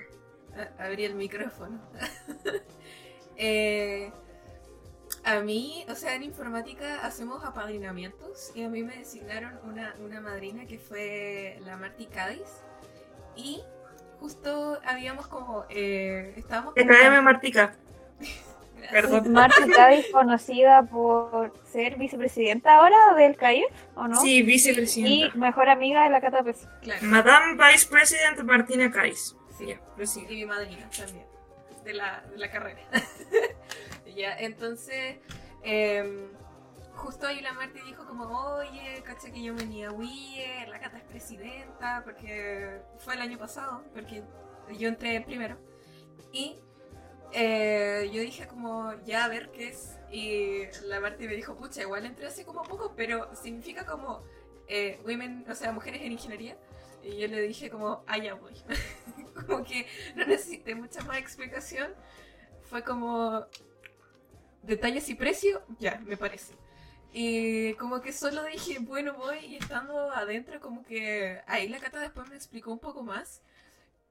[0.55, 1.79] A- abrí el micrófono.
[3.43, 4.11] Eh,
[5.23, 10.21] a mí, o sea, en informática hacemos apadrinamientos y a mí me designaron una, una
[10.21, 12.61] madrina que fue la Marti Cádiz.
[13.35, 13.63] Y
[14.19, 15.65] justo habíamos como.
[15.69, 17.73] Eh, estábamos como- Martica.
[18.89, 19.31] Perdón.
[19.31, 23.65] Marta Cádiz, conocida por ser vicepresidenta ahora del CAIF,
[23.95, 24.19] ¿o no?
[24.21, 25.35] Sí, Y vicepresidenta.
[25.37, 26.67] mejor amiga de la Cata Pez.
[26.81, 29.35] Claro, Madame Vice President Martina Cais.
[29.57, 30.33] sí, Ya, prosigue.
[30.33, 31.25] y mi madrina también,
[31.83, 32.81] de la, de la carrera.
[34.15, 35.17] ya, entonces,
[35.63, 36.27] em,
[36.95, 40.97] justo ahí la Marti dijo como, oye, caché que yo venía a WIE, la Cata
[40.97, 44.23] es presidenta, porque fue el año pasado, porque
[44.77, 45.57] yo entré primero.
[46.33, 46.57] Y
[47.33, 49.97] eh, yo dije como, ya a ver qué es.
[50.11, 54.23] Y la Marti me dijo, pucha, igual entré hace como poco, pero significa como
[54.67, 56.57] eh, women, o sea, mujeres en ingeniería.
[57.03, 58.53] Y yo le dije como, ah, ya voy.
[59.47, 61.93] como que no necesité mucha más explicación.
[62.63, 63.45] Fue como
[64.63, 66.53] detalles y precio, ya, me parece.
[67.13, 71.99] Y como que solo dije, bueno, voy y estando adentro, como que ahí la Cata
[71.99, 73.41] después me explicó un poco más.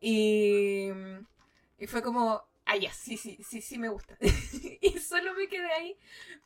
[0.00, 0.90] Y,
[1.78, 4.16] y fue como, ah, ya, sí, sí, sí, sí me gusta.
[4.80, 5.96] y solo me quedé ahí,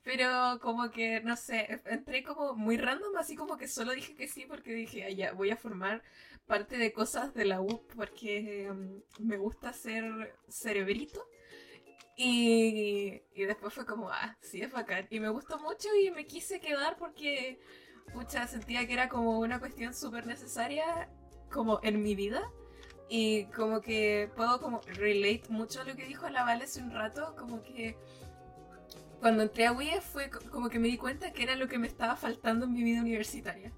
[0.02, 4.28] pero como que, no sé, entré como muy random, así como que solo dije que
[4.28, 6.02] sí porque dije, ah, ya, voy a formar
[6.46, 11.26] parte de cosas de la U porque um, me gusta ser cerebrito.
[12.16, 15.06] Y, y después fue como, ah, sí, es bacán.
[15.10, 17.58] Y me gustó mucho y me quise quedar porque,
[18.12, 21.10] pucha, sentía que era como una cuestión súper necesaria
[21.50, 22.40] como en mi vida.
[23.08, 26.90] Y como que puedo como relate mucho a lo que dijo la Vale hace un
[26.90, 27.96] rato, como que
[29.20, 31.78] cuando entré a WIE fue co- como que me di cuenta que era lo que
[31.78, 33.72] me estaba faltando en mi vida universitaria.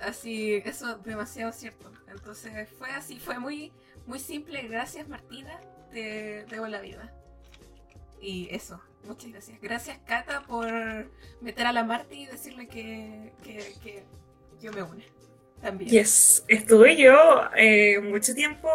[0.00, 1.90] Así, eso demasiado cierto.
[2.08, 3.72] Entonces fue así, fue muy,
[4.06, 4.62] muy simple.
[4.68, 7.12] Gracias Martina, te debo la vida.
[8.20, 9.60] Y eso, muchas gracias.
[9.60, 10.66] Gracias Cata por
[11.40, 14.04] meter a la Marti y decirle que, que, que
[14.60, 15.04] yo me une.
[15.64, 15.90] También.
[15.90, 18.68] Yes, estuve yo eh, mucho tiempo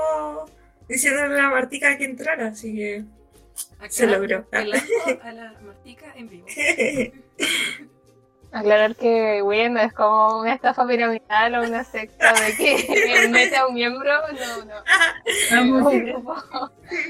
[0.88, 3.04] diciéndole a la Martica que entrara, así que
[3.78, 4.46] Acá, se logró.
[4.52, 6.46] a la Martica en vivo.
[8.52, 13.56] Aclarar que Wii no es como una estafa piramidal o una secta de que mete
[13.56, 14.10] a un miembro.
[14.12, 15.56] No, no.
[15.56, 16.36] Amo, Un que- grupo.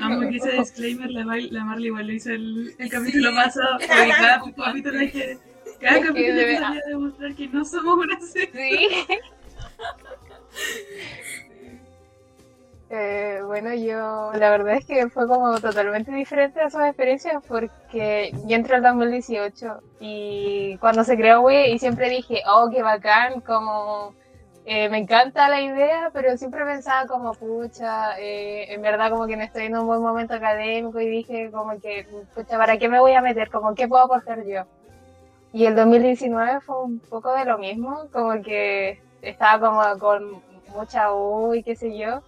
[0.02, 3.78] amo que ese disclaimer la, la Marley igual lo hizo el, el capítulo pasado.
[3.80, 5.38] Porque cada capítulo hay que.
[5.80, 8.60] Cada Es que capítulo de hay que demostrar que no somos una secta.
[8.60, 9.06] Sí.
[12.92, 18.32] Eh, bueno, yo la verdad es que fue como totalmente diferente a esas experiencias porque
[18.48, 23.42] yo entré en 2018 y cuando se creó Wii y siempre dije, oh, qué bacán,
[23.42, 24.16] como
[24.66, 29.38] eh, me encanta la idea, pero siempre pensaba como, pucha, eh, en verdad como que
[29.38, 33.00] no estoy en un buen momento académico y dije como que, pucha, ¿para qué me
[33.00, 33.52] voy a meter?
[33.52, 34.64] Como, ¿qué puedo aportar yo?
[35.54, 40.42] Y el 2019 fue un poco de lo mismo, como que estaba como con
[40.74, 42.22] mucha U y qué sé yo.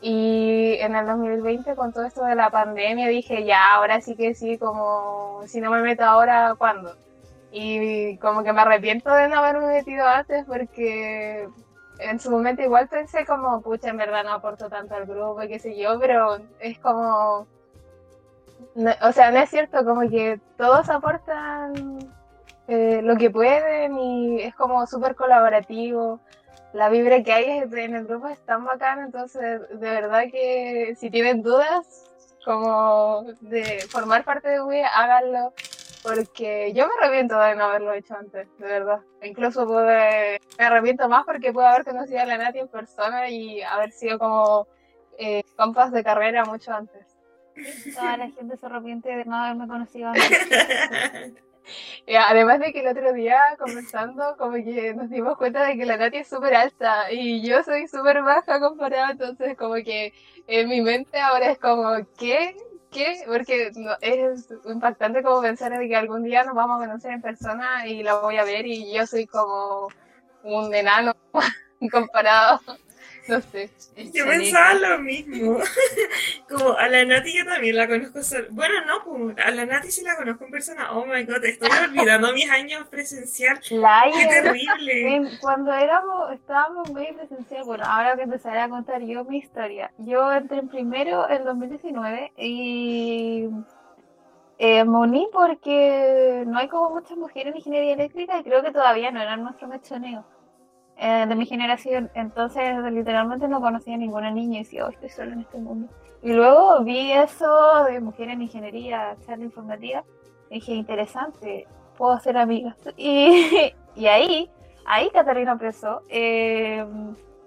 [0.00, 4.34] Y en el 2020, con todo esto de la pandemia, dije, ya, ahora sí que
[4.34, 6.94] sí, como si no me meto ahora, ¿cuándo?
[7.50, 11.48] Y como que me arrepiento de no haberme metido antes porque
[11.98, 15.48] en su momento igual pensé como, pucha, en verdad no aporto tanto al grupo y
[15.48, 17.46] qué sé yo, pero es como,
[19.02, 21.98] o sea, no es cierto, como que todos aportan
[22.68, 26.20] eh, lo que pueden y es como súper colaborativo
[26.76, 31.10] la vibra que hay en el grupo es tan bacana, entonces de verdad que si
[31.10, 32.04] tienen dudas
[32.44, 35.54] como de formar parte de WE, háganlo,
[36.02, 39.00] porque yo me arrepiento de no haberlo hecho antes, de verdad.
[39.22, 43.62] Incluso pude, me arrepiento más porque pude haber conocido a la Nati en persona y
[43.62, 44.68] haber sido como
[45.18, 47.06] eh, compas de carrera mucho antes.
[47.94, 51.34] Toda la gente se arrepiente de no haberme conocido antes.
[52.06, 55.86] Eh, Además de que el otro día conversando, como que nos dimos cuenta de que
[55.86, 60.12] la Nati es súper alta y yo soy súper baja comparada, entonces como que
[60.46, 62.56] en mi mente ahora es como, ¿qué?
[62.90, 63.22] ¿Qué?
[63.26, 67.86] Porque es impactante como pensar en que algún día nos vamos a conocer en persona
[67.86, 69.88] y la voy a ver y yo soy como
[70.44, 71.12] un enano
[71.90, 72.60] comparado,
[73.28, 73.70] no sé.
[73.96, 75.58] El Yo pensaba lo mismo.
[76.48, 78.20] Como a la Nati yo también la conozco.
[78.50, 80.92] Bueno, no, pues, a la Nati sí la conozco en persona.
[80.92, 83.58] Oh my god, estoy olvidando mis años presencial.
[83.60, 85.30] ¡Qué terrible!
[85.40, 89.90] cuando éramos, estábamos muy presencial, bueno, ahora que empezaré a contar yo mi historia.
[89.98, 93.48] Yo entré en primero en 2019 y
[94.58, 98.70] eh, me uní porque no hay como muchas mujeres en ingeniería eléctrica y creo que
[98.70, 100.24] todavía no era nuestro mechoneo
[100.98, 102.10] eh, de mi generación.
[102.14, 105.88] Entonces, literalmente no conocía a ninguna niña y decía, oh, estoy sola en este mundo.
[106.22, 110.04] Y luego vi eso de mujeres en ingeniería, charla informativa,
[110.50, 112.76] y dije, interesante, puedo hacer amigas.
[112.96, 114.50] Y, y ahí,
[114.86, 116.84] ahí Catalina empezó, eh,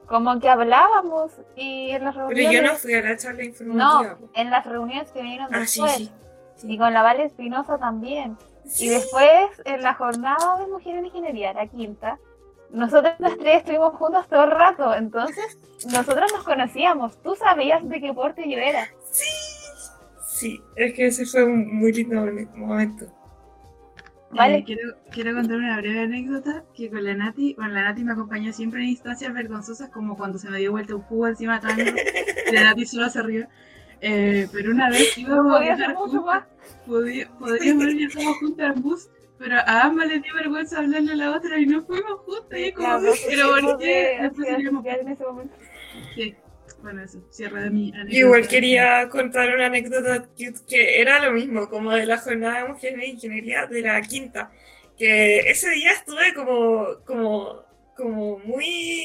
[0.06, 2.62] como que hablábamos y en las Pero reuniones...
[2.62, 4.18] yo no fui a la charla informativa.
[4.20, 6.12] No, en las reuniones que vinieron Ah, sí, después.
[6.56, 6.68] sí.
[6.74, 8.36] Y con la Vale Espinosa también.
[8.66, 8.86] Sí.
[8.88, 12.18] Y después, en la jornada de Mujer en Ingeniería, la quinta,
[12.72, 14.94] nosotras las tres estuvimos juntas todo el rato.
[14.96, 15.58] Entonces,
[15.92, 17.22] nosotras nos conocíamos.
[17.22, 18.88] Tú sabías de qué porte yo era.
[20.28, 23.06] Sí, es que ese fue un muy lindo momen- momento.
[24.32, 24.58] Vale.
[24.58, 28.12] Eh, quiero, quiero contar una breve anécdota que con la Nati, bueno, la Nati me
[28.14, 31.62] acompañó siempre en instancias vergonzosas como cuando se me dio vuelta un jugo encima de
[31.68, 32.02] todo el mundo,
[32.50, 33.48] y la Nati solo se rió.
[34.02, 36.44] Eh, pero una vez íbamos a viajar hacer mucho más.
[36.44, 41.14] juntas, podí- podríamos haber viajado juntas en bus, pero a ambas les dio vergüenza hablarle
[41.14, 42.60] a la otra y no fuimos juntas.
[42.60, 44.16] Y es como, dos pero ¿por qué?
[44.18, 45.56] que Después seríamos en ese momento.
[46.14, 46.36] Sí,
[46.82, 48.18] bueno, eso, cierre de mi anécdota.
[48.18, 52.70] Igual quería contar una anécdota que, que era lo mismo, como de la jornada de
[52.70, 54.52] mujeres de ingeniería de la quinta,
[54.98, 57.64] que ese día estuve como, como,
[57.96, 58.99] como muy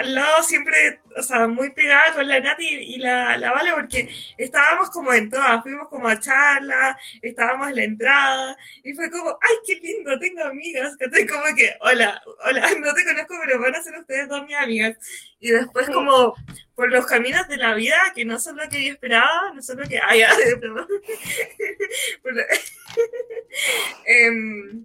[0.00, 4.08] al lado siempre, o sea, muy pegada con la Nati y la, la Vale, porque
[4.38, 9.38] estábamos como en todas, fuimos como a charla, estábamos en la entrada, y fue como,
[9.40, 13.60] ay, qué lindo, tengo amigas, que estoy como que, hola, hola, no te conozco, pero
[13.60, 14.96] van a ser ustedes dos mis amigas.
[15.38, 15.92] Y después Sí.
[15.92, 16.34] como
[16.74, 19.80] por los caminos de la vida, que no son lo que yo esperaba, no son
[19.80, 19.98] lo que...
[20.02, 20.22] Ay,
[20.60, 20.86] perdón.
[24.06, 24.84] Em,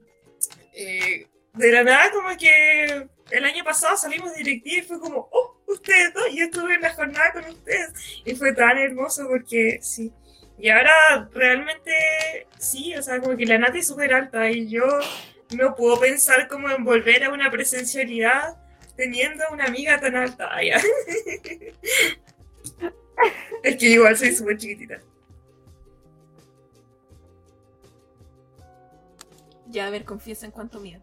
[0.73, 5.27] eh, de la nada como que el año pasado salimos de directiva y fue como,
[5.31, 7.91] oh, ustedes dos, yo estuve en la jornada con ustedes.
[8.23, 10.11] Y fue tan hermoso porque sí.
[10.57, 14.85] Y ahora realmente sí, o sea, como que la Nati es súper alta y yo
[15.55, 18.57] no puedo pensar como en volver a una presencialidad
[18.95, 20.49] teniendo una amiga tan alta.
[20.63, 20.81] Ya.
[23.63, 24.99] Es que igual soy súper chiquitita.
[29.67, 31.01] Ya, a ver, confiesa en cuánto mide.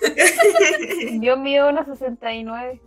[1.20, 2.80] Yo mido unos 69.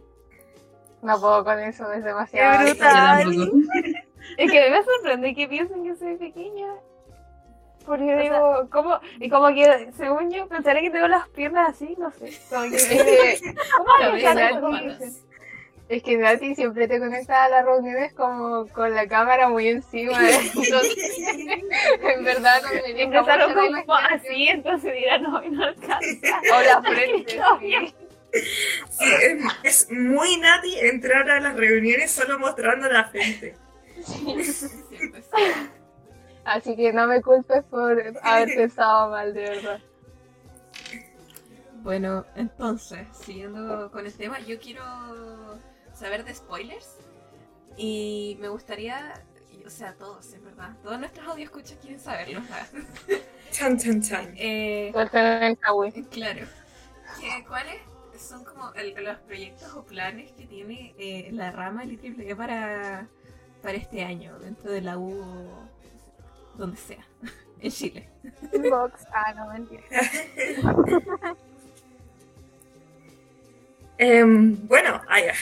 [1.01, 2.63] No puedo con eso, es ¡Qué demasiado.
[2.65, 3.51] Yo brutal!
[4.37, 6.67] Es que me sorprende que piensen que soy pequeña.
[7.85, 8.99] Porque sea- digo, ¿cómo?
[9.19, 12.37] Y como que, según yo, pensaré que tengo las piernas así, no sé.
[12.49, 13.39] Como que,
[13.77, 14.35] ¿Cómo Está
[15.89, 20.19] es que Nati siempre te conecta a las reuniones como con la cámara muy encima.
[20.29, 21.17] Entonces,
[22.01, 25.97] en verdad no me Empezaron como así, entonces dirán, no, no alcanza.
[26.55, 27.39] O la frente.
[27.59, 27.95] Sí.
[28.91, 33.55] Sí, es, es muy nati entrar a las reuniones solo mostrando la frente.
[34.05, 34.35] Sí.
[36.45, 39.79] Así que no me culpes por haber pensado mal, de verdad.
[41.81, 44.83] Bueno, entonces, siguiendo con el tema, yo quiero
[45.99, 46.97] saber de spoilers.
[47.77, 49.13] Y me gustaría,
[49.65, 52.41] o sea, todos, en verdad, todos nuestros audio escuchas quieren saberlo.
[53.51, 54.33] Chan, chan, chan.
[54.37, 54.91] Eh,
[56.11, 56.45] claro.
[57.19, 57.81] ¿Qué- ¿Cuáles
[58.19, 63.07] son como el- los proyectos o planes que tiene eh, la rama del IEEE para,
[63.63, 65.67] para este año, dentro de la U o
[66.57, 67.03] donde sea,
[67.59, 68.09] en Chile?
[68.53, 69.05] Inbox.
[69.11, 69.83] Ah, no, mentira.
[74.01, 75.01] Em, bueno,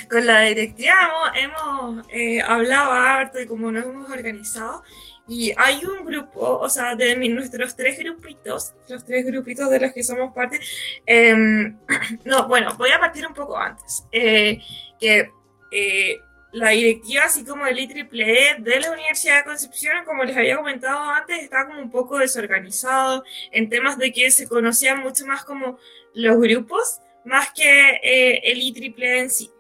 [0.10, 0.96] con la directiva
[1.36, 1.54] hemos,
[1.94, 4.84] hemos, eh, hablado harto de cómo nos hemos organizado.
[5.28, 9.94] Y hay un grupo, o sea, de nuestros tres grupitos, los tres grupitos de los
[9.94, 10.60] que somos parte.
[11.06, 11.78] em,
[12.26, 14.06] no, bueno, voy a partir un poco antes.
[14.12, 14.60] Eh,
[15.00, 15.30] que
[15.72, 16.20] eh,
[16.52, 20.98] la directiva, así como el IEEE de la Universidad de Concepción, como les había comentado
[21.12, 25.78] antes, está como un poco desorganizado en temas de que se conocían mucho más como
[26.16, 29.52] los grupos más que eh, el IEEE en sí.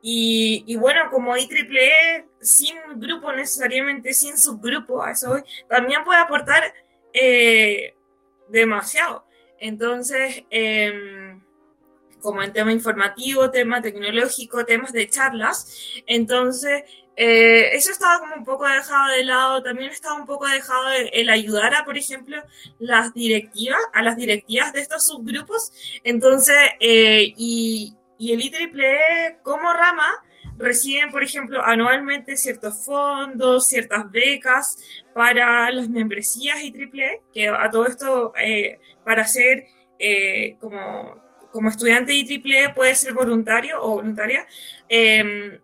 [0.00, 6.74] Y, y bueno, como IEEE sin grupo necesariamente, sin subgrupo, eso también puede aportar
[7.12, 7.94] eh,
[8.48, 9.24] demasiado.
[9.60, 11.40] Entonces, em,
[12.20, 16.82] como en tema informativo, tema tecnológico, temas de charlas, entonces
[17.16, 21.10] eh, eso estaba como un poco dejado de lado, también estaba un poco dejado el,
[21.12, 22.42] el ayudar a, por ejemplo,
[22.78, 25.72] las directivas, a las directivas de estos subgrupos,
[26.04, 30.08] entonces, eh, y, y el IEEE como rama
[30.56, 34.76] reciben, por ejemplo, anualmente ciertos fondos, ciertas becas
[35.12, 39.66] para las membresías IEEE, que a todo esto, eh, para ser
[39.98, 44.46] eh, como, como estudiante de IEEE puede ser voluntario o voluntaria,
[44.88, 45.60] eh,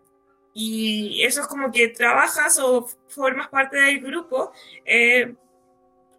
[0.53, 4.51] y eso es como que trabajas o formas parte del grupo
[4.85, 5.33] eh,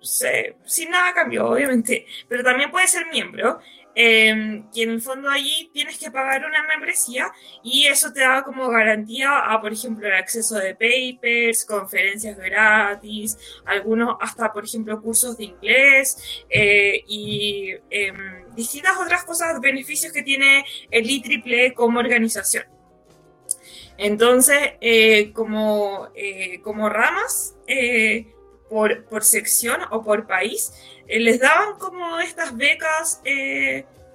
[0.01, 3.61] sin nada cambio, obviamente, pero también puedes ser miembro.
[3.95, 7.31] eh, y en el fondo allí tienes que pagar una membresía
[7.63, 13.37] y eso te da como garantía a, por ejemplo, el acceso de papers, conferencias gratis,
[13.67, 20.23] algunos hasta, por ejemplo, cursos de inglés eh, y em, distintas otras cosas, beneficios que
[20.23, 22.80] tiene el IEEE como organización.
[24.01, 28.33] Entonces, eh, como, eh, como ramas, eh,
[28.71, 30.73] por, por sección o por país,
[31.07, 33.21] les daban como estas becas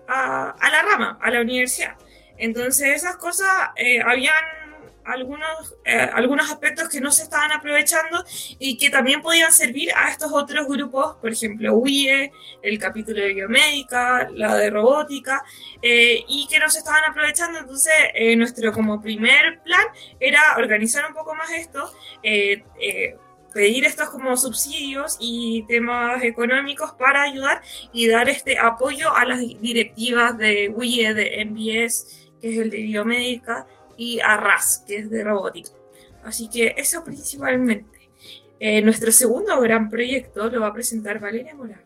[0.08, 1.98] a, a la rama, a la universidad.
[2.38, 3.48] Entonces, esas cosas,
[4.06, 4.34] habían
[5.06, 8.24] algunos, eh, algunos aspectos que no se estaban aprovechando
[8.60, 12.32] y que también podían servir a estos otros grupos, por ejemplo, UIE,
[12.62, 15.44] el capítulo de biomédica, la de robótica,
[15.82, 17.60] eh, y que no se estaban aprovechando.
[17.60, 19.86] Entonces, eh, nuestro como primer plan
[20.20, 21.92] era organizar un poco más esto,
[22.24, 22.64] eh,
[23.54, 27.62] pedir estos como subsidios y temas económicos para ayudar
[27.94, 32.82] y dar este apoyo a las directivas de WIE, de MBS, que es el de
[32.82, 33.66] biomédica,
[33.98, 35.72] y a RAS, que es de robótica.
[36.24, 38.10] Así que eso principalmente.
[38.60, 41.84] Eh, nuestro segundo gran proyecto lo va a presentar Valeria Moraga.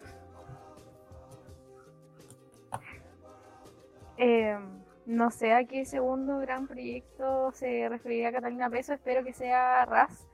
[4.18, 4.58] Eh,
[5.06, 10.28] no sé a qué segundo gran proyecto se referirá Catalina Peso, espero que sea RAS.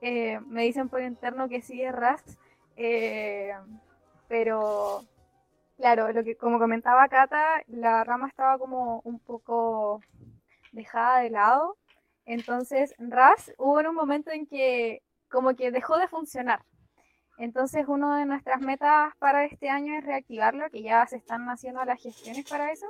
[0.00, 2.38] Eh, me dicen por interno que sí es RAS,
[4.28, 5.04] pero
[5.76, 6.08] claro,
[6.38, 10.00] como comentaba Cata, la rama estaba como un poco
[10.76, 11.76] dejada de lado.
[12.24, 16.60] Entonces, RAS hubo en un momento en que como que dejó de funcionar.
[17.38, 21.84] Entonces, una de nuestras metas para este año es reactivarlo, que ya se están haciendo
[21.84, 22.86] las gestiones para eso.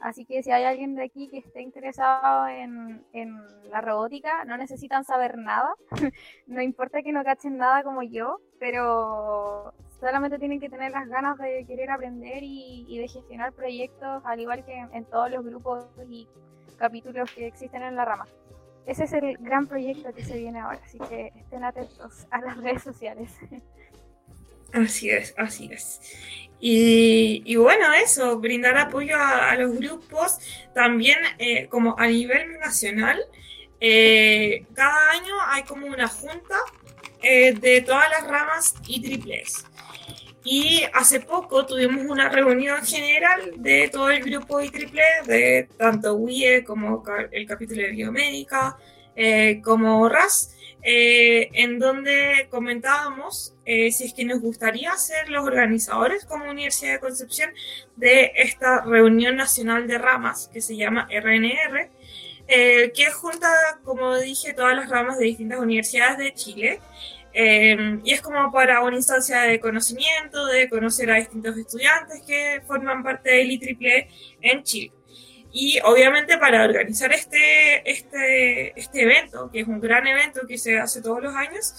[0.00, 3.36] Así que si hay alguien de aquí que esté interesado en, en
[3.70, 5.74] la robótica, no necesitan saber nada.
[6.46, 11.38] no importa que no cachen nada como yo, pero solamente tienen que tener las ganas
[11.38, 15.86] de querer aprender y, de gestionar proyectos, al igual que en, en todos los grupos
[16.08, 16.28] y
[16.82, 18.26] capítulos que existen en la rama.
[18.86, 22.56] Ese es el gran proyecto que se viene ahora, así que estén atentos a las
[22.64, 23.30] redes sociales.
[24.72, 26.00] Así es, así es.
[26.58, 30.38] Y, bueno, eso, brindar apoyo a, a los grupos,
[30.74, 33.18] también eh, como a nivel nacional,
[33.80, 36.56] eh, cada año hay como una junta
[37.22, 39.66] eh, de todas las ramas y triples.
[40.44, 46.64] Y hace poco tuvimos una reunión general de todo el grupo IEEE, de tanto WIE
[46.64, 48.76] como el capítulo de biomédica,
[49.14, 55.46] eh, como RAS, eh, en donde comentábamos eh, si es que nos gustaría ser los
[55.46, 57.50] organizadores como Universidad de Concepción
[57.94, 61.88] de esta reunión nacional de ramas que se llama RNR,
[62.48, 63.48] eh, que junta,
[63.84, 66.80] como dije, todas las ramas de distintas universidades de Chile.
[67.34, 72.60] Eh, y es como para una instancia de conocimiento, de conocer a distintos estudiantes que
[72.66, 74.08] forman parte del IEEE
[74.40, 74.92] en Chile.
[75.52, 80.78] Y obviamente para organizar este, este, este evento, que es un gran evento que se
[80.78, 81.74] hace todos los años,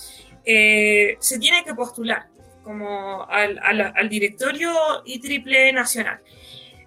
[0.46, 2.28] eh, se tiene que postular
[2.64, 4.72] como al, al, al directorio
[5.06, 6.20] IEEE nacional.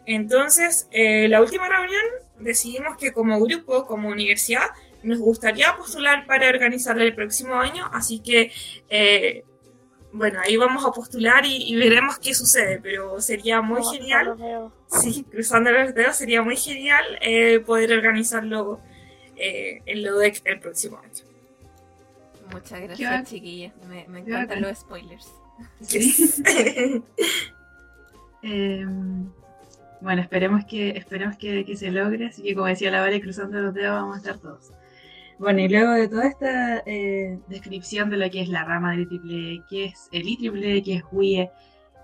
[0.06, 2.04] Entonces, eh, la última reunión
[2.38, 4.68] decidimos que como grupo, como universidad,
[5.06, 8.52] nos gustaría postular para organizarla el próximo año, así que,
[8.88, 9.44] eh,
[10.12, 14.36] bueno, ahí vamos a postular y, y veremos qué sucede, pero sería muy genial.
[14.88, 18.80] Sí, cruzando los dedos, sería muy genial eh, poder organizarlo
[19.36, 21.24] eh, en LODEC el próximo año.
[22.52, 23.72] Muchas gracias, chiquilla.
[23.88, 25.28] Me, encantan los spoilers.
[25.88, 26.42] Yes.
[28.42, 28.86] Eh,
[30.00, 33.58] bueno, esperemos que esperemos que, que se logre, así que como decía la Vale, cruzando
[33.58, 34.70] los dedos vamos a estar todos.
[35.38, 39.08] Bueno, y luego de toda esta eh, descripción de lo que es la rama del
[39.10, 41.50] IEEE, qué es el IEEE, qué es WIE,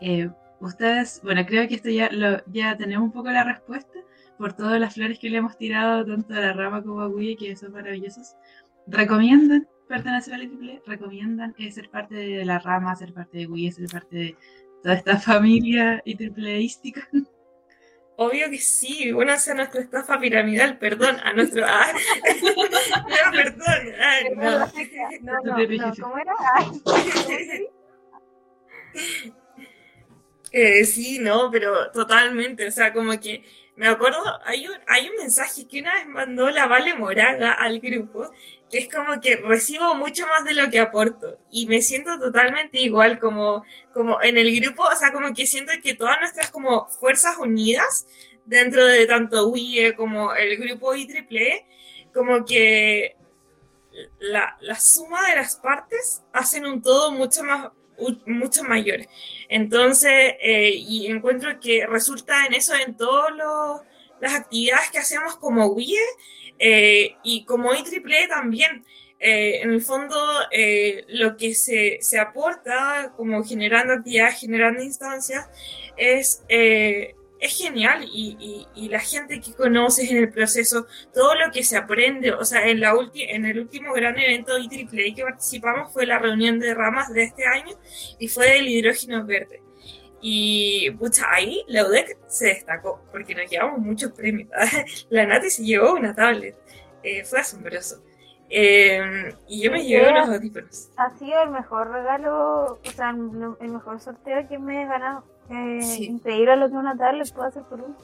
[0.03, 0.31] eh,
[0.61, 3.99] ustedes, bueno, creo que esto ya, lo, ya tenemos un poco la respuesta
[4.37, 7.37] por todas las flores que le hemos tirado tanto a la rama como a WIE,
[7.37, 8.37] que son maravillosos.
[8.87, 10.83] ¿Recomiendan pertenecer al IEEE?
[10.87, 14.37] ¿Recomiendan eh, ser parte de la rama, ser parte de WIE, ser parte de
[14.83, 17.09] toda esta familia y tripleística.
[18.17, 21.65] Obvio que sí, únanse a nuestra estafa piramidal, perdón, a nuestro...
[21.69, 21.93] Ah,
[23.25, 24.51] no, perdón, ah, no.
[25.23, 26.33] No, no, no, ¿cómo era?
[26.55, 27.71] Ay, ¿cómo se
[30.53, 33.43] Eh, sí, no, pero totalmente, o sea, como que
[33.83, 37.81] me acuerdo, hay un, hay un mensaje que una vez mandó la Vale Moraga al
[37.81, 38.31] grupo,
[38.71, 42.79] que es como que recibo mucho más de lo que aporto y me siento totalmente
[42.79, 46.87] igual como, como en el grupo, o sea, como que siento que todas nuestras como
[46.91, 48.07] fuerzas unidas
[48.45, 51.67] dentro de tanto WIE como el grupo IEEE,
[52.15, 53.17] como que
[54.21, 57.73] la, la suma de las partes hacen un todo mucho más
[58.27, 59.01] mucho mayor.
[59.49, 63.33] Entonces, eh, y encuentro que resulta en eso en todas
[64.21, 65.99] las actividades que hacemos como WIE
[66.59, 68.85] eh, y como IEEE también.
[69.25, 70.17] Eh, en el fondo,
[71.09, 75.49] lo que se, se, aporta como generando actividades, generando instancias,
[75.97, 76.43] es
[77.43, 81.77] es genial y, y, la gente que conoces en el proceso, todo lo que se
[81.77, 86.21] aprende, o sea, en, la en el último gran evento IEEE que participamos fue la
[86.21, 87.77] reunión de ramas de este año
[88.21, 89.61] y fue el hidrógeno verde.
[90.21, 94.49] Y pucha, ahí la UDEC se destacó porque nos llevamos muchos premios.
[95.11, 96.55] la Nati se llevó una tablet,
[97.03, 98.05] eh, fue asombroso.
[98.49, 100.91] Eh, y yo me llevé unos audífonos.
[100.97, 105.25] Ha sido el mejor regalo, o sea, el mejor sorteo que me he ganado.
[105.53, 107.97] Eh, Increíble lo que una tablet puede hacer por uno.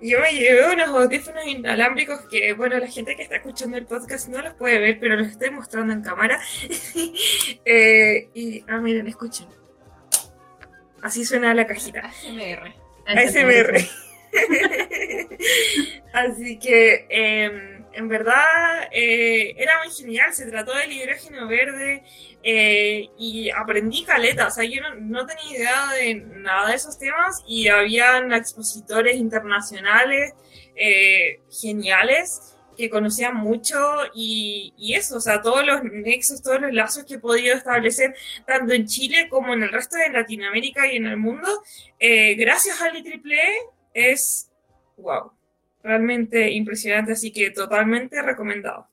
[0.00, 4.28] Yo me llevé unos audífonos inalámbricos que, bueno, la gente que está escuchando el podcast
[4.28, 6.40] no los puede ver, pero los estoy mostrando en cámara.
[7.64, 9.46] eh, y, ah, miren, escuchen.
[11.02, 12.00] Así suena la cajita.
[12.00, 12.74] ASMR.
[13.06, 13.78] ASMR.
[16.12, 22.02] Así que, eh, en verdad eh, era muy genial, se trató del hidrógeno verde
[22.42, 27.42] eh, y aprendí caleta, o sea, yo no, tenía idea de nada de esos temas
[27.46, 30.34] y habían expositores internacionales
[30.74, 33.76] eh, geniales que conocían mucho
[34.14, 38.14] y, y, eso, o sea, todos los nexos, todos los lazos que he podido establecer
[38.46, 41.48] tanto en Chile como en el resto de Latinoamérica y en el mundo,
[42.00, 43.58] gracias al IEEE
[43.94, 44.50] es
[44.96, 45.32] wow
[45.82, 48.88] realmente impresionante, así que totalmente recomendado.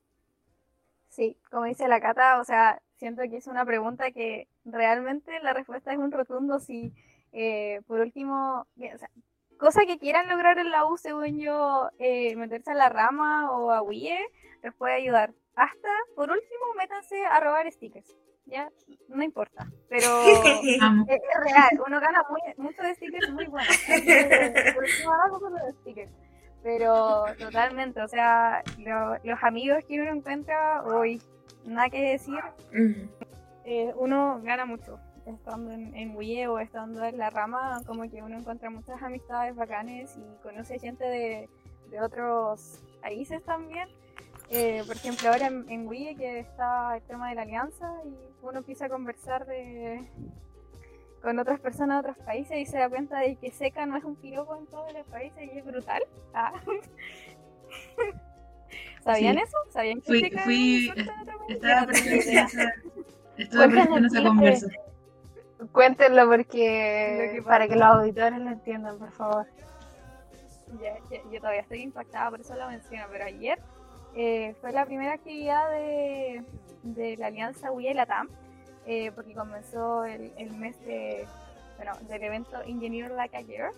[1.09, 5.53] Sí, como dice la Cata, o sea, siento que es una pregunta que realmente la
[5.53, 6.93] respuesta es un rotundo sí.
[7.31, 9.09] Eh, por último, o sea,
[9.57, 13.71] cosa que quieran lograr en la U, según yo, eh, meterse a la rama o
[13.71, 14.17] a WIE,
[14.63, 15.33] les puede ayudar.
[15.55, 18.15] Hasta, por último, métanse a robar stickers.
[18.45, 18.71] Ya,
[19.09, 19.69] no importa.
[19.89, 23.77] Pero es, real, uno gana muy, mucho de stickers muy buenos.
[24.73, 26.11] Por último, de stickers.
[26.61, 28.63] Pero totalmente, o sea,
[29.23, 31.21] los amigos que uno encuentra hoy,
[31.65, 32.39] nada que decir,
[33.65, 34.99] eh, uno gana mucho.
[35.25, 39.55] Estando en, en Wii o estando en la rama, como que uno encuentra muchas amistades
[39.55, 41.49] bacanes y conoce gente de,
[41.91, 43.87] de otros países también.
[44.49, 48.15] Eh, por ejemplo, ahora en, en Wii que está el tema de la alianza y
[48.41, 50.01] uno empieza a conversar de,
[51.21, 54.03] con otras personas de otros países y se da cuenta de que seca no es
[54.03, 56.03] un piropo en todos los países y es brutal.
[56.33, 56.53] Ah.
[59.03, 59.57] ¿Sabían eso?
[59.69, 62.29] ¿Sabían que fui, seca fui, es estaba presente
[63.37, 64.67] en esa, conversa.
[65.71, 69.45] Cuéntenlo Lo porque que para que los auditores lo entiendan, por favor.
[70.81, 73.59] Ya, ya, yo todavía estoy impactada, por eso lo menciono, pero ayer
[74.15, 76.43] eh, fue la primera actividad de,
[76.83, 78.29] de la alianza WIA y LATAM,
[78.85, 81.25] eh, porque comenzó el, el mes de,
[81.77, 83.71] bueno, del evento Engineer Like a Year,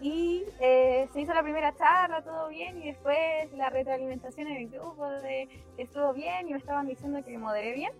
[0.00, 3.16] y eh, se hizo la primera charla, todo bien, y después
[3.56, 7.92] la retroalimentación en el grupo de estuvo bien, y me estaban diciendo que moderé bien.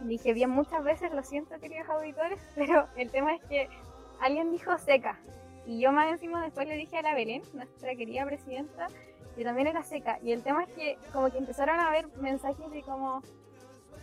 [0.00, 3.68] Dije bien muchas veces, lo siento queridos auditores, pero el tema es que
[4.20, 5.18] alguien dijo seca,
[5.66, 8.88] y yo más encima después le dije a la Belén, nuestra querida presidenta,
[9.34, 10.18] que también era seca.
[10.22, 13.22] Y el tema es que como que empezaron a ver mensajes de como,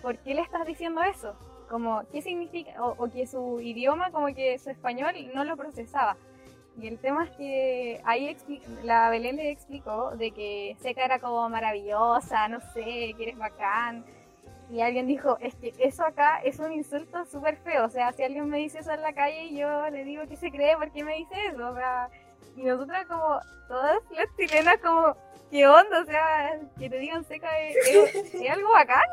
[0.01, 1.35] ¿por qué le estás diciendo eso?
[1.69, 2.83] Como, ¿qué significa?
[2.83, 6.17] O, o que su idioma, como que su español no lo procesaba.
[6.79, 8.35] Y el tema es que ahí
[8.83, 14.05] la Belén le explicó de que seca era como maravillosa, no sé, que eres bacán.
[14.71, 17.85] Y alguien dijo, es que eso acá es un insulto súper feo.
[17.85, 20.49] O sea, si alguien me dice eso en la calle, yo le digo que se
[20.49, 21.69] cree, ¿por qué me dice eso?
[21.69, 22.09] O sea,
[22.55, 25.15] y nosotras como, todas las chilenas como,
[25.51, 26.01] ¿qué onda?
[26.01, 27.75] O sea, que te digan seca es,
[28.15, 29.03] es- es algo bacán.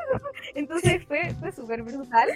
[0.54, 2.28] Entonces fue, fue súper brutal.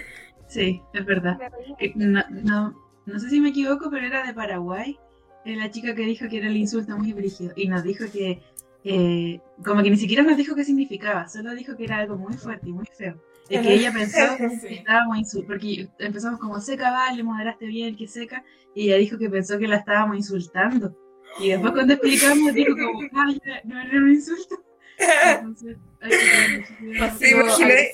[0.47, 1.39] Sí, es verdad.
[1.79, 2.75] Eh, No, no,
[3.05, 4.99] no sé si me equivoco, pero era de Paraguay.
[5.45, 7.53] Era la chica que dijo que era el insulto muy brígido.
[7.55, 8.41] Y nos dijo que,
[8.83, 12.33] eh, como que ni siquiera nos dijo qué significaba, solo dijo que era algo muy
[12.33, 13.15] fuerte y muy feo.
[13.49, 14.17] Es que ella pensó
[14.61, 14.67] Sí.
[14.67, 18.43] que estábamos insultando, porque empezamos como seca, vale, moderaste bien, que seca,
[18.73, 20.95] y ella dijo que pensó que la estábamos insultando.
[21.39, 24.55] Y después cuando explicamos, dijo como, ay, no era un insulto.
[24.97, 27.17] Entonces, hay que tener mucho cuidado.
[27.19, 27.93] Sí, imaginé.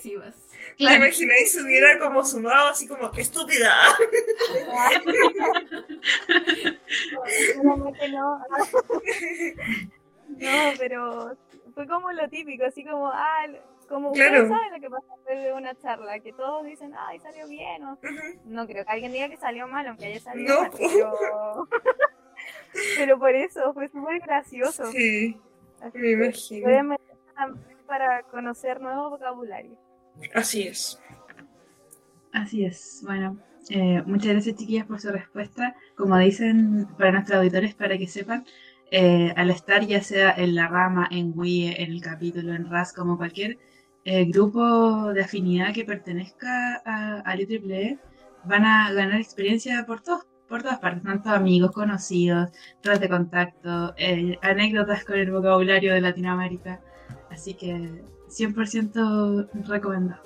[0.77, 3.73] La imaginé y se hubiera como sumado así como, ¡qué estúpida!
[7.63, 7.93] No.
[10.37, 11.35] No, pero
[11.73, 13.45] fue como lo típico, así como, ah,
[13.89, 14.43] como Claro.
[14.43, 17.83] ustedes saben lo que pasa después de una charla, que todos dicen, ay, salió bien,
[17.83, 17.97] o
[18.45, 21.67] no creo que alguien diga que salió mal, aunque haya salido No, mal, pero...
[22.97, 24.85] pero por eso, fue súper gracioso.
[24.91, 25.37] Sí,
[25.81, 26.63] Así me que imagino.
[26.63, 29.77] pueden meterse también para conocer nuevo vocabulario.
[30.33, 31.01] Así es.
[32.31, 33.01] Así es.
[33.05, 33.37] Bueno,
[33.69, 35.75] eh, muchas gracias chiquillas por su respuesta.
[35.95, 38.45] Como dicen para nuestros auditores, para que sepan,
[38.91, 42.93] eh, al estar ya sea en la rama, en Wii, en el capítulo, en RAS,
[42.93, 43.57] como cualquier
[44.05, 47.99] eh, grupo de afinidad que pertenezca a, al IEEE,
[48.45, 52.49] van a ganar experiencia por todos, por todas partes, tanto amigos, conocidos,
[52.83, 56.81] redes de contacto, eh, anécdotas con el vocabulario de Latinoamérica.
[57.29, 60.23] Así que 100% recomendado.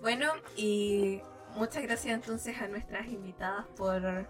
[0.00, 1.20] Bueno, y
[1.56, 4.26] muchas gracias entonces a nuestras invitadas por,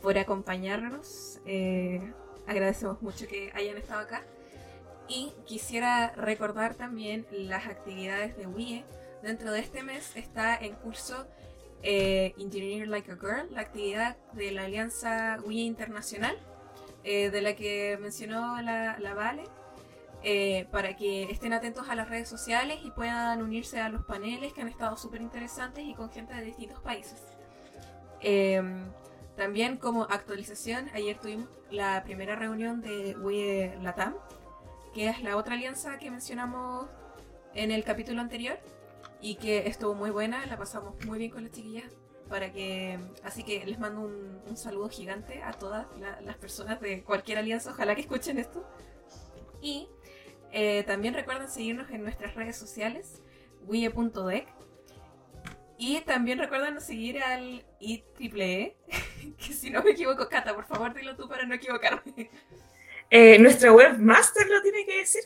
[0.00, 1.40] por acompañarnos.
[1.44, 2.12] Eh,
[2.46, 4.22] agradecemos mucho que hayan estado acá.
[5.08, 8.84] Y quisiera recordar también las actividades de WIE.
[9.22, 11.26] Dentro de este mes está en curso
[11.82, 16.38] eh, Engineer Like a Girl, la actividad de la Alianza WIE Internacional,
[17.04, 19.44] eh, de la que mencionó la, la Vale
[20.24, 24.52] eh, para que estén atentos a las redes sociales y puedan unirse a los paneles
[24.52, 27.20] que han estado súper interesantes y con gente de distintos países.
[28.20, 28.62] Eh,
[29.36, 34.14] también como actualización, ayer tuvimos la primera reunión de WIE Latam,
[34.94, 36.86] que es la otra alianza que mencionamos
[37.54, 38.58] en el capítulo anterior
[39.22, 41.90] y que estuvo muy buena, la pasamos muy bien con las chiquillas.
[42.28, 47.02] Para que, así que les mando un, saludo gigante a todas la- las personas de
[47.04, 48.66] cualquier alianza, ojalá que escuchen esto.
[49.60, 49.88] Y
[50.50, 53.22] eh, también recuerden seguirnos en nuestras redes sociales,
[53.66, 54.46] wie.dec.
[55.78, 58.76] Y también recuerden seguir al IEEE,
[59.38, 62.30] que si no me equivoco, Cata, por favor dilo tú para no equivocarme.
[63.10, 65.24] Eh, nuestra webmaster lo tiene que decir.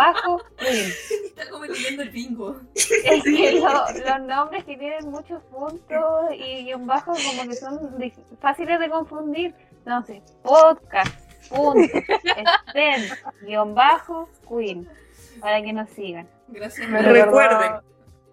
[1.26, 2.60] Está como leyendo el bingo.
[2.74, 7.78] Es que lo- los nombres que tienen muchos puntos y guion bajo como que son
[8.40, 9.54] fáciles de confundir.
[9.84, 11.14] Entonces, podcast,
[11.50, 11.82] punto,
[12.70, 13.02] stem,
[13.42, 14.88] guion bajo, queen,
[15.40, 16.26] para que nos sigan.
[16.48, 16.88] Gracias.
[16.88, 17.02] Me.
[17.02, 17.72] Recuerden,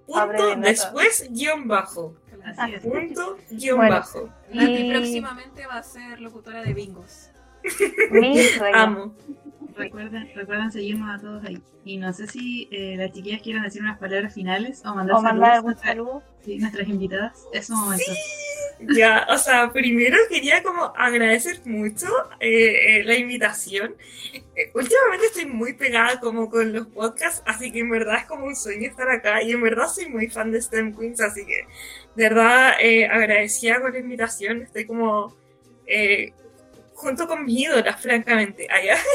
[0.05, 2.15] punto, después guion bajo,
[2.57, 2.83] Así es.
[2.83, 3.95] punto, guion Bueno.
[3.95, 4.29] bajo.
[4.53, 7.30] Nati Y próximamente va a ser locutora de bingos.
[8.11, 8.77] Mi sueño.
[8.77, 9.15] Amo.
[9.75, 11.61] Recuerden, recuerden seguirnos a todos ahí.
[11.85, 15.21] Y no sé si eh, las chiquillas quieren decir unas palabras finales o mandar O
[15.21, 16.23] mandar saludos algún saludo.
[16.43, 17.47] sí, nuestras invitadas.
[17.53, 18.11] Es un momento.
[18.95, 22.07] Ya, o sea, primero quería como agradecer mucho
[22.39, 23.95] eh, eh, la invitación.
[24.55, 28.45] Eh, últimamente estoy muy pegada como con los podcasts, así que en verdad es como
[28.45, 31.67] un sueño estar acá y en verdad soy muy fan de STEM Queens, así que
[32.15, 34.63] de verdad eh, agradecida con la invitación.
[34.63, 35.35] Estoy como
[35.85, 36.33] eh,
[37.01, 38.97] junto con mis ídolas, francamente, allá.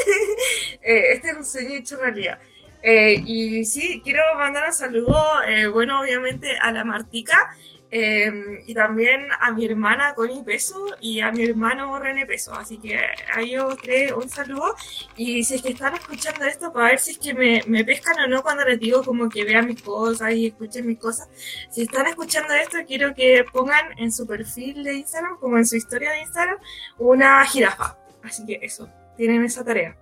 [0.81, 2.39] Eh, este es un sueño hecho realidad.
[2.81, 7.53] Eh, y sí, quiero mandar un saludo, eh, bueno, obviamente a la Martica,
[7.89, 12.53] eh, y también a mi hermana Connie Peso y a mi hermano René Peso.
[12.53, 14.75] Así que a ellos tres un saludo.
[15.15, 18.19] Y si es que están escuchando esto, para ver si es que me, me pescan
[18.19, 21.29] o no cuando les digo como que vean mis cosas y escuchen mis cosas.
[21.71, 25.77] Si están escuchando esto, quiero que pongan en su perfil de Instagram, como en su
[25.77, 26.57] historia de Instagram,
[26.97, 27.97] una jirafa.
[28.23, 29.95] Así que eso, tienen esa tarea.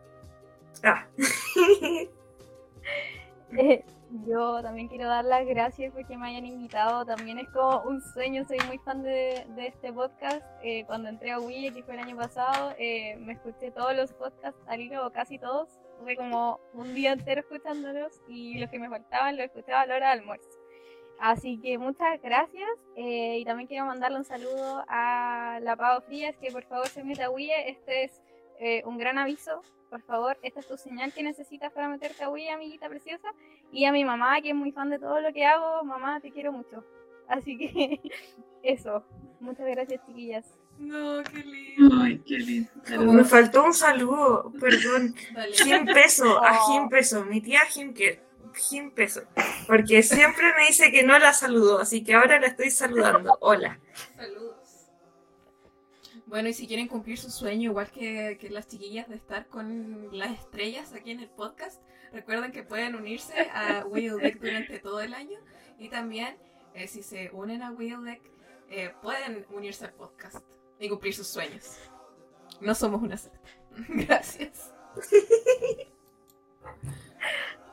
[0.83, 1.07] Ah.
[4.23, 7.05] Yo también quiero dar las gracias porque me hayan invitado.
[7.05, 10.41] También es como un sueño, soy muy fan de, de este podcast.
[10.63, 14.13] Eh, cuando entré a Wii, que fue el año pasado, eh, me escuché todos los
[14.13, 15.69] podcasts al hilo, casi todos.
[16.01, 19.95] Fue como un día entero escuchándolos y los que me faltaban los escuchaba a la
[19.95, 20.49] hora de almuerzo.
[21.19, 26.35] Así que muchas gracias eh, y también quiero mandarle un saludo a la Pau Frías
[26.37, 27.51] que por favor se meta a Wii.
[27.67, 28.21] Este es
[28.59, 29.61] eh, un gran aviso.
[29.89, 33.29] Por favor, esta es tu señal que necesitas para meterte a Wii, amiguita preciosa.
[33.71, 35.83] Y a mi mamá, que es muy fan de todo lo que hago.
[35.83, 36.83] Mamá, te quiero mucho.
[37.27, 38.01] Así que
[38.63, 39.03] eso.
[39.39, 40.45] Muchas gracias, chiquillas.
[40.77, 41.95] No, qué lindo.
[42.01, 42.69] Ay, qué lindo.
[43.13, 45.15] Me faltó un saludo, perdón.
[45.33, 45.55] Dale.
[45.55, 48.21] Jim Peso, a Jim Peso, mi tía Jim, que,
[48.55, 49.21] Jim Peso.
[49.67, 53.37] Porque siempre me dice que no la saludó, así que ahora la estoy saludando.
[53.39, 53.79] Hola.
[54.15, 54.54] Saludos.
[56.27, 60.39] Bueno, y si quieren cumplir su sueño, igual que, las chiquillas de estar con las
[60.39, 65.13] estrellas aquí en el podcast, recuerden que pueden unirse a Wheel Deck durante todo el
[65.13, 65.39] año.
[65.77, 66.35] Y también,
[66.73, 68.21] eh, si se unen a Wheel Deck,
[68.69, 70.43] eh, pueden unirse al podcast
[70.79, 71.77] y cumplir sus sueños.
[72.59, 73.47] No somos una secta.
[73.89, 74.73] Gracias.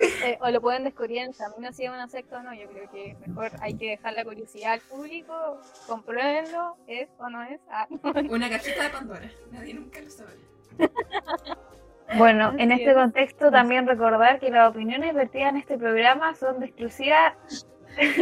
[0.25, 2.55] Eh, o lo pueden descubrir en el camino si es una secta o no.
[2.55, 5.61] Yo creo que mejor hay que dejar la curiosidad al público.
[5.87, 7.61] Compruébenlo, es o no es.
[7.69, 7.87] Ah,
[8.31, 9.31] Una cajita de Pandora.
[9.51, 10.33] Nadie nunca lo sabe.
[12.19, 12.95] Bueno, Así en este es.
[12.95, 17.35] contexto también recordar que las opiniones vertidas en este programa son de exclusiva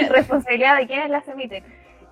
[0.08, 1.64] responsabilidad de quienes las emiten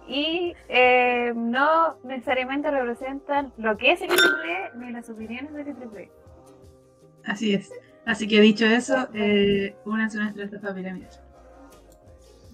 [0.09, 6.11] y eh, no necesariamente representan lo que es el IEEE ni las opiniones del IEEE.
[7.25, 7.71] Así es.
[8.09, 11.11] Así que dicho eso, eh, únanse a nuestra estafa piramidal.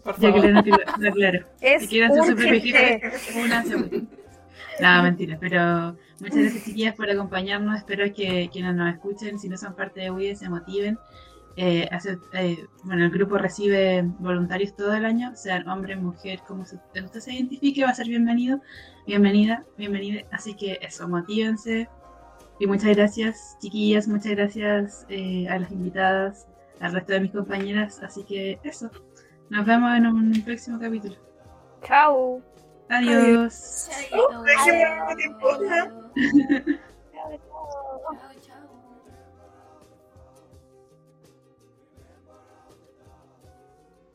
[0.02, 0.50] Por Ya que favor.
[0.52, 1.46] lo acla- lo aclaro.
[1.60, 3.76] Es Si quieren hacer su un propio jefe, únanse.
[4.80, 7.76] No, mentira, pero muchas gracias chiquillas por acompañarnos.
[7.78, 10.98] Espero que quienes nos escuchen, si no son parte de WIE, se motiven.
[11.56, 11.88] Eh,
[12.32, 17.20] eh, bueno, el grupo recibe voluntarios todo el año, sean hombre, mujer, como se- usted
[17.20, 18.60] se identifique, va a ser bienvenido,
[19.06, 20.22] bienvenida, bienvenida.
[20.32, 21.88] Así que eso, motívense.
[22.58, 26.46] Y muchas gracias, chiquillas, muchas gracias eh, a las invitadas,
[26.80, 28.00] al resto de mis compañeras.
[28.02, 28.90] Así que eso,
[29.50, 31.16] nos vemos en un próximo capítulo.
[31.82, 32.40] Chao.
[32.88, 33.90] Adiós.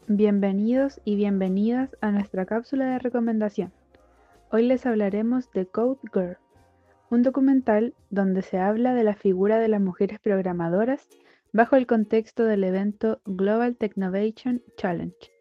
[0.08, 3.72] Bienvenidos y bienvenidas a nuestra cápsula de recomendación.
[4.52, 6.38] Hoy les hablaremos de Code Girl,
[7.10, 11.08] un documental donde se habla de la figura de las mujeres programadoras
[11.52, 15.32] bajo el contexto del evento Global Technovation Challenge,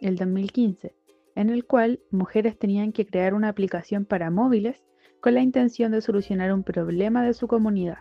[0.00, 0.94] el 2015,
[1.34, 4.84] en el cual mujeres tenían que crear una aplicación para móviles
[5.20, 7.98] con la intención de solucionar un problema de su comunidad.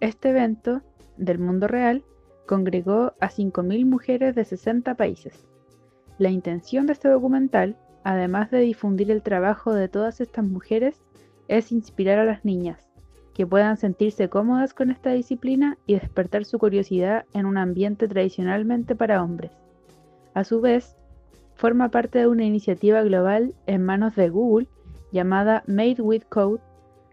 [0.00, 0.82] Este evento,
[1.18, 2.02] del mundo real,
[2.46, 5.46] congregó a 5.000 mujeres de 60 países.
[6.16, 11.02] La intención de este documental, además de difundir el trabajo de todas estas mujeres,
[11.48, 12.88] es inspirar a las niñas,
[13.34, 18.94] que puedan sentirse cómodas con esta disciplina y despertar su curiosidad en un ambiente tradicionalmente
[18.94, 19.52] para hombres.
[20.34, 20.96] A su vez,
[21.54, 24.68] forma parte de una iniciativa global en manos de Google
[25.10, 26.60] llamada Made with Code,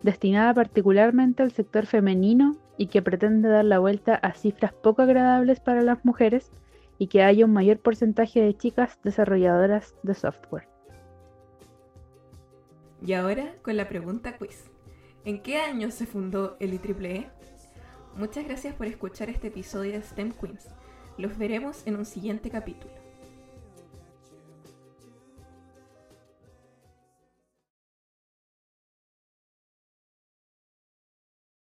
[0.03, 5.59] destinada particularmente al sector femenino y que pretende dar la vuelta a cifras poco agradables
[5.59, 6.51] para las mujeres
[6.97, 10.74] y que haya un mayor porcentaje de chicas desarrolladoras de software.
[13.05, 14.63] Y ahora con la pregunta quiz.
[15.25, 17.29] ¿En qué año se fundó el IEEE?
[18.15, 20.69] Muchas gracias por escuchar este episodio de STEM Queens.
[21.19, 23.04] Los veremos en un siguiente capítulo.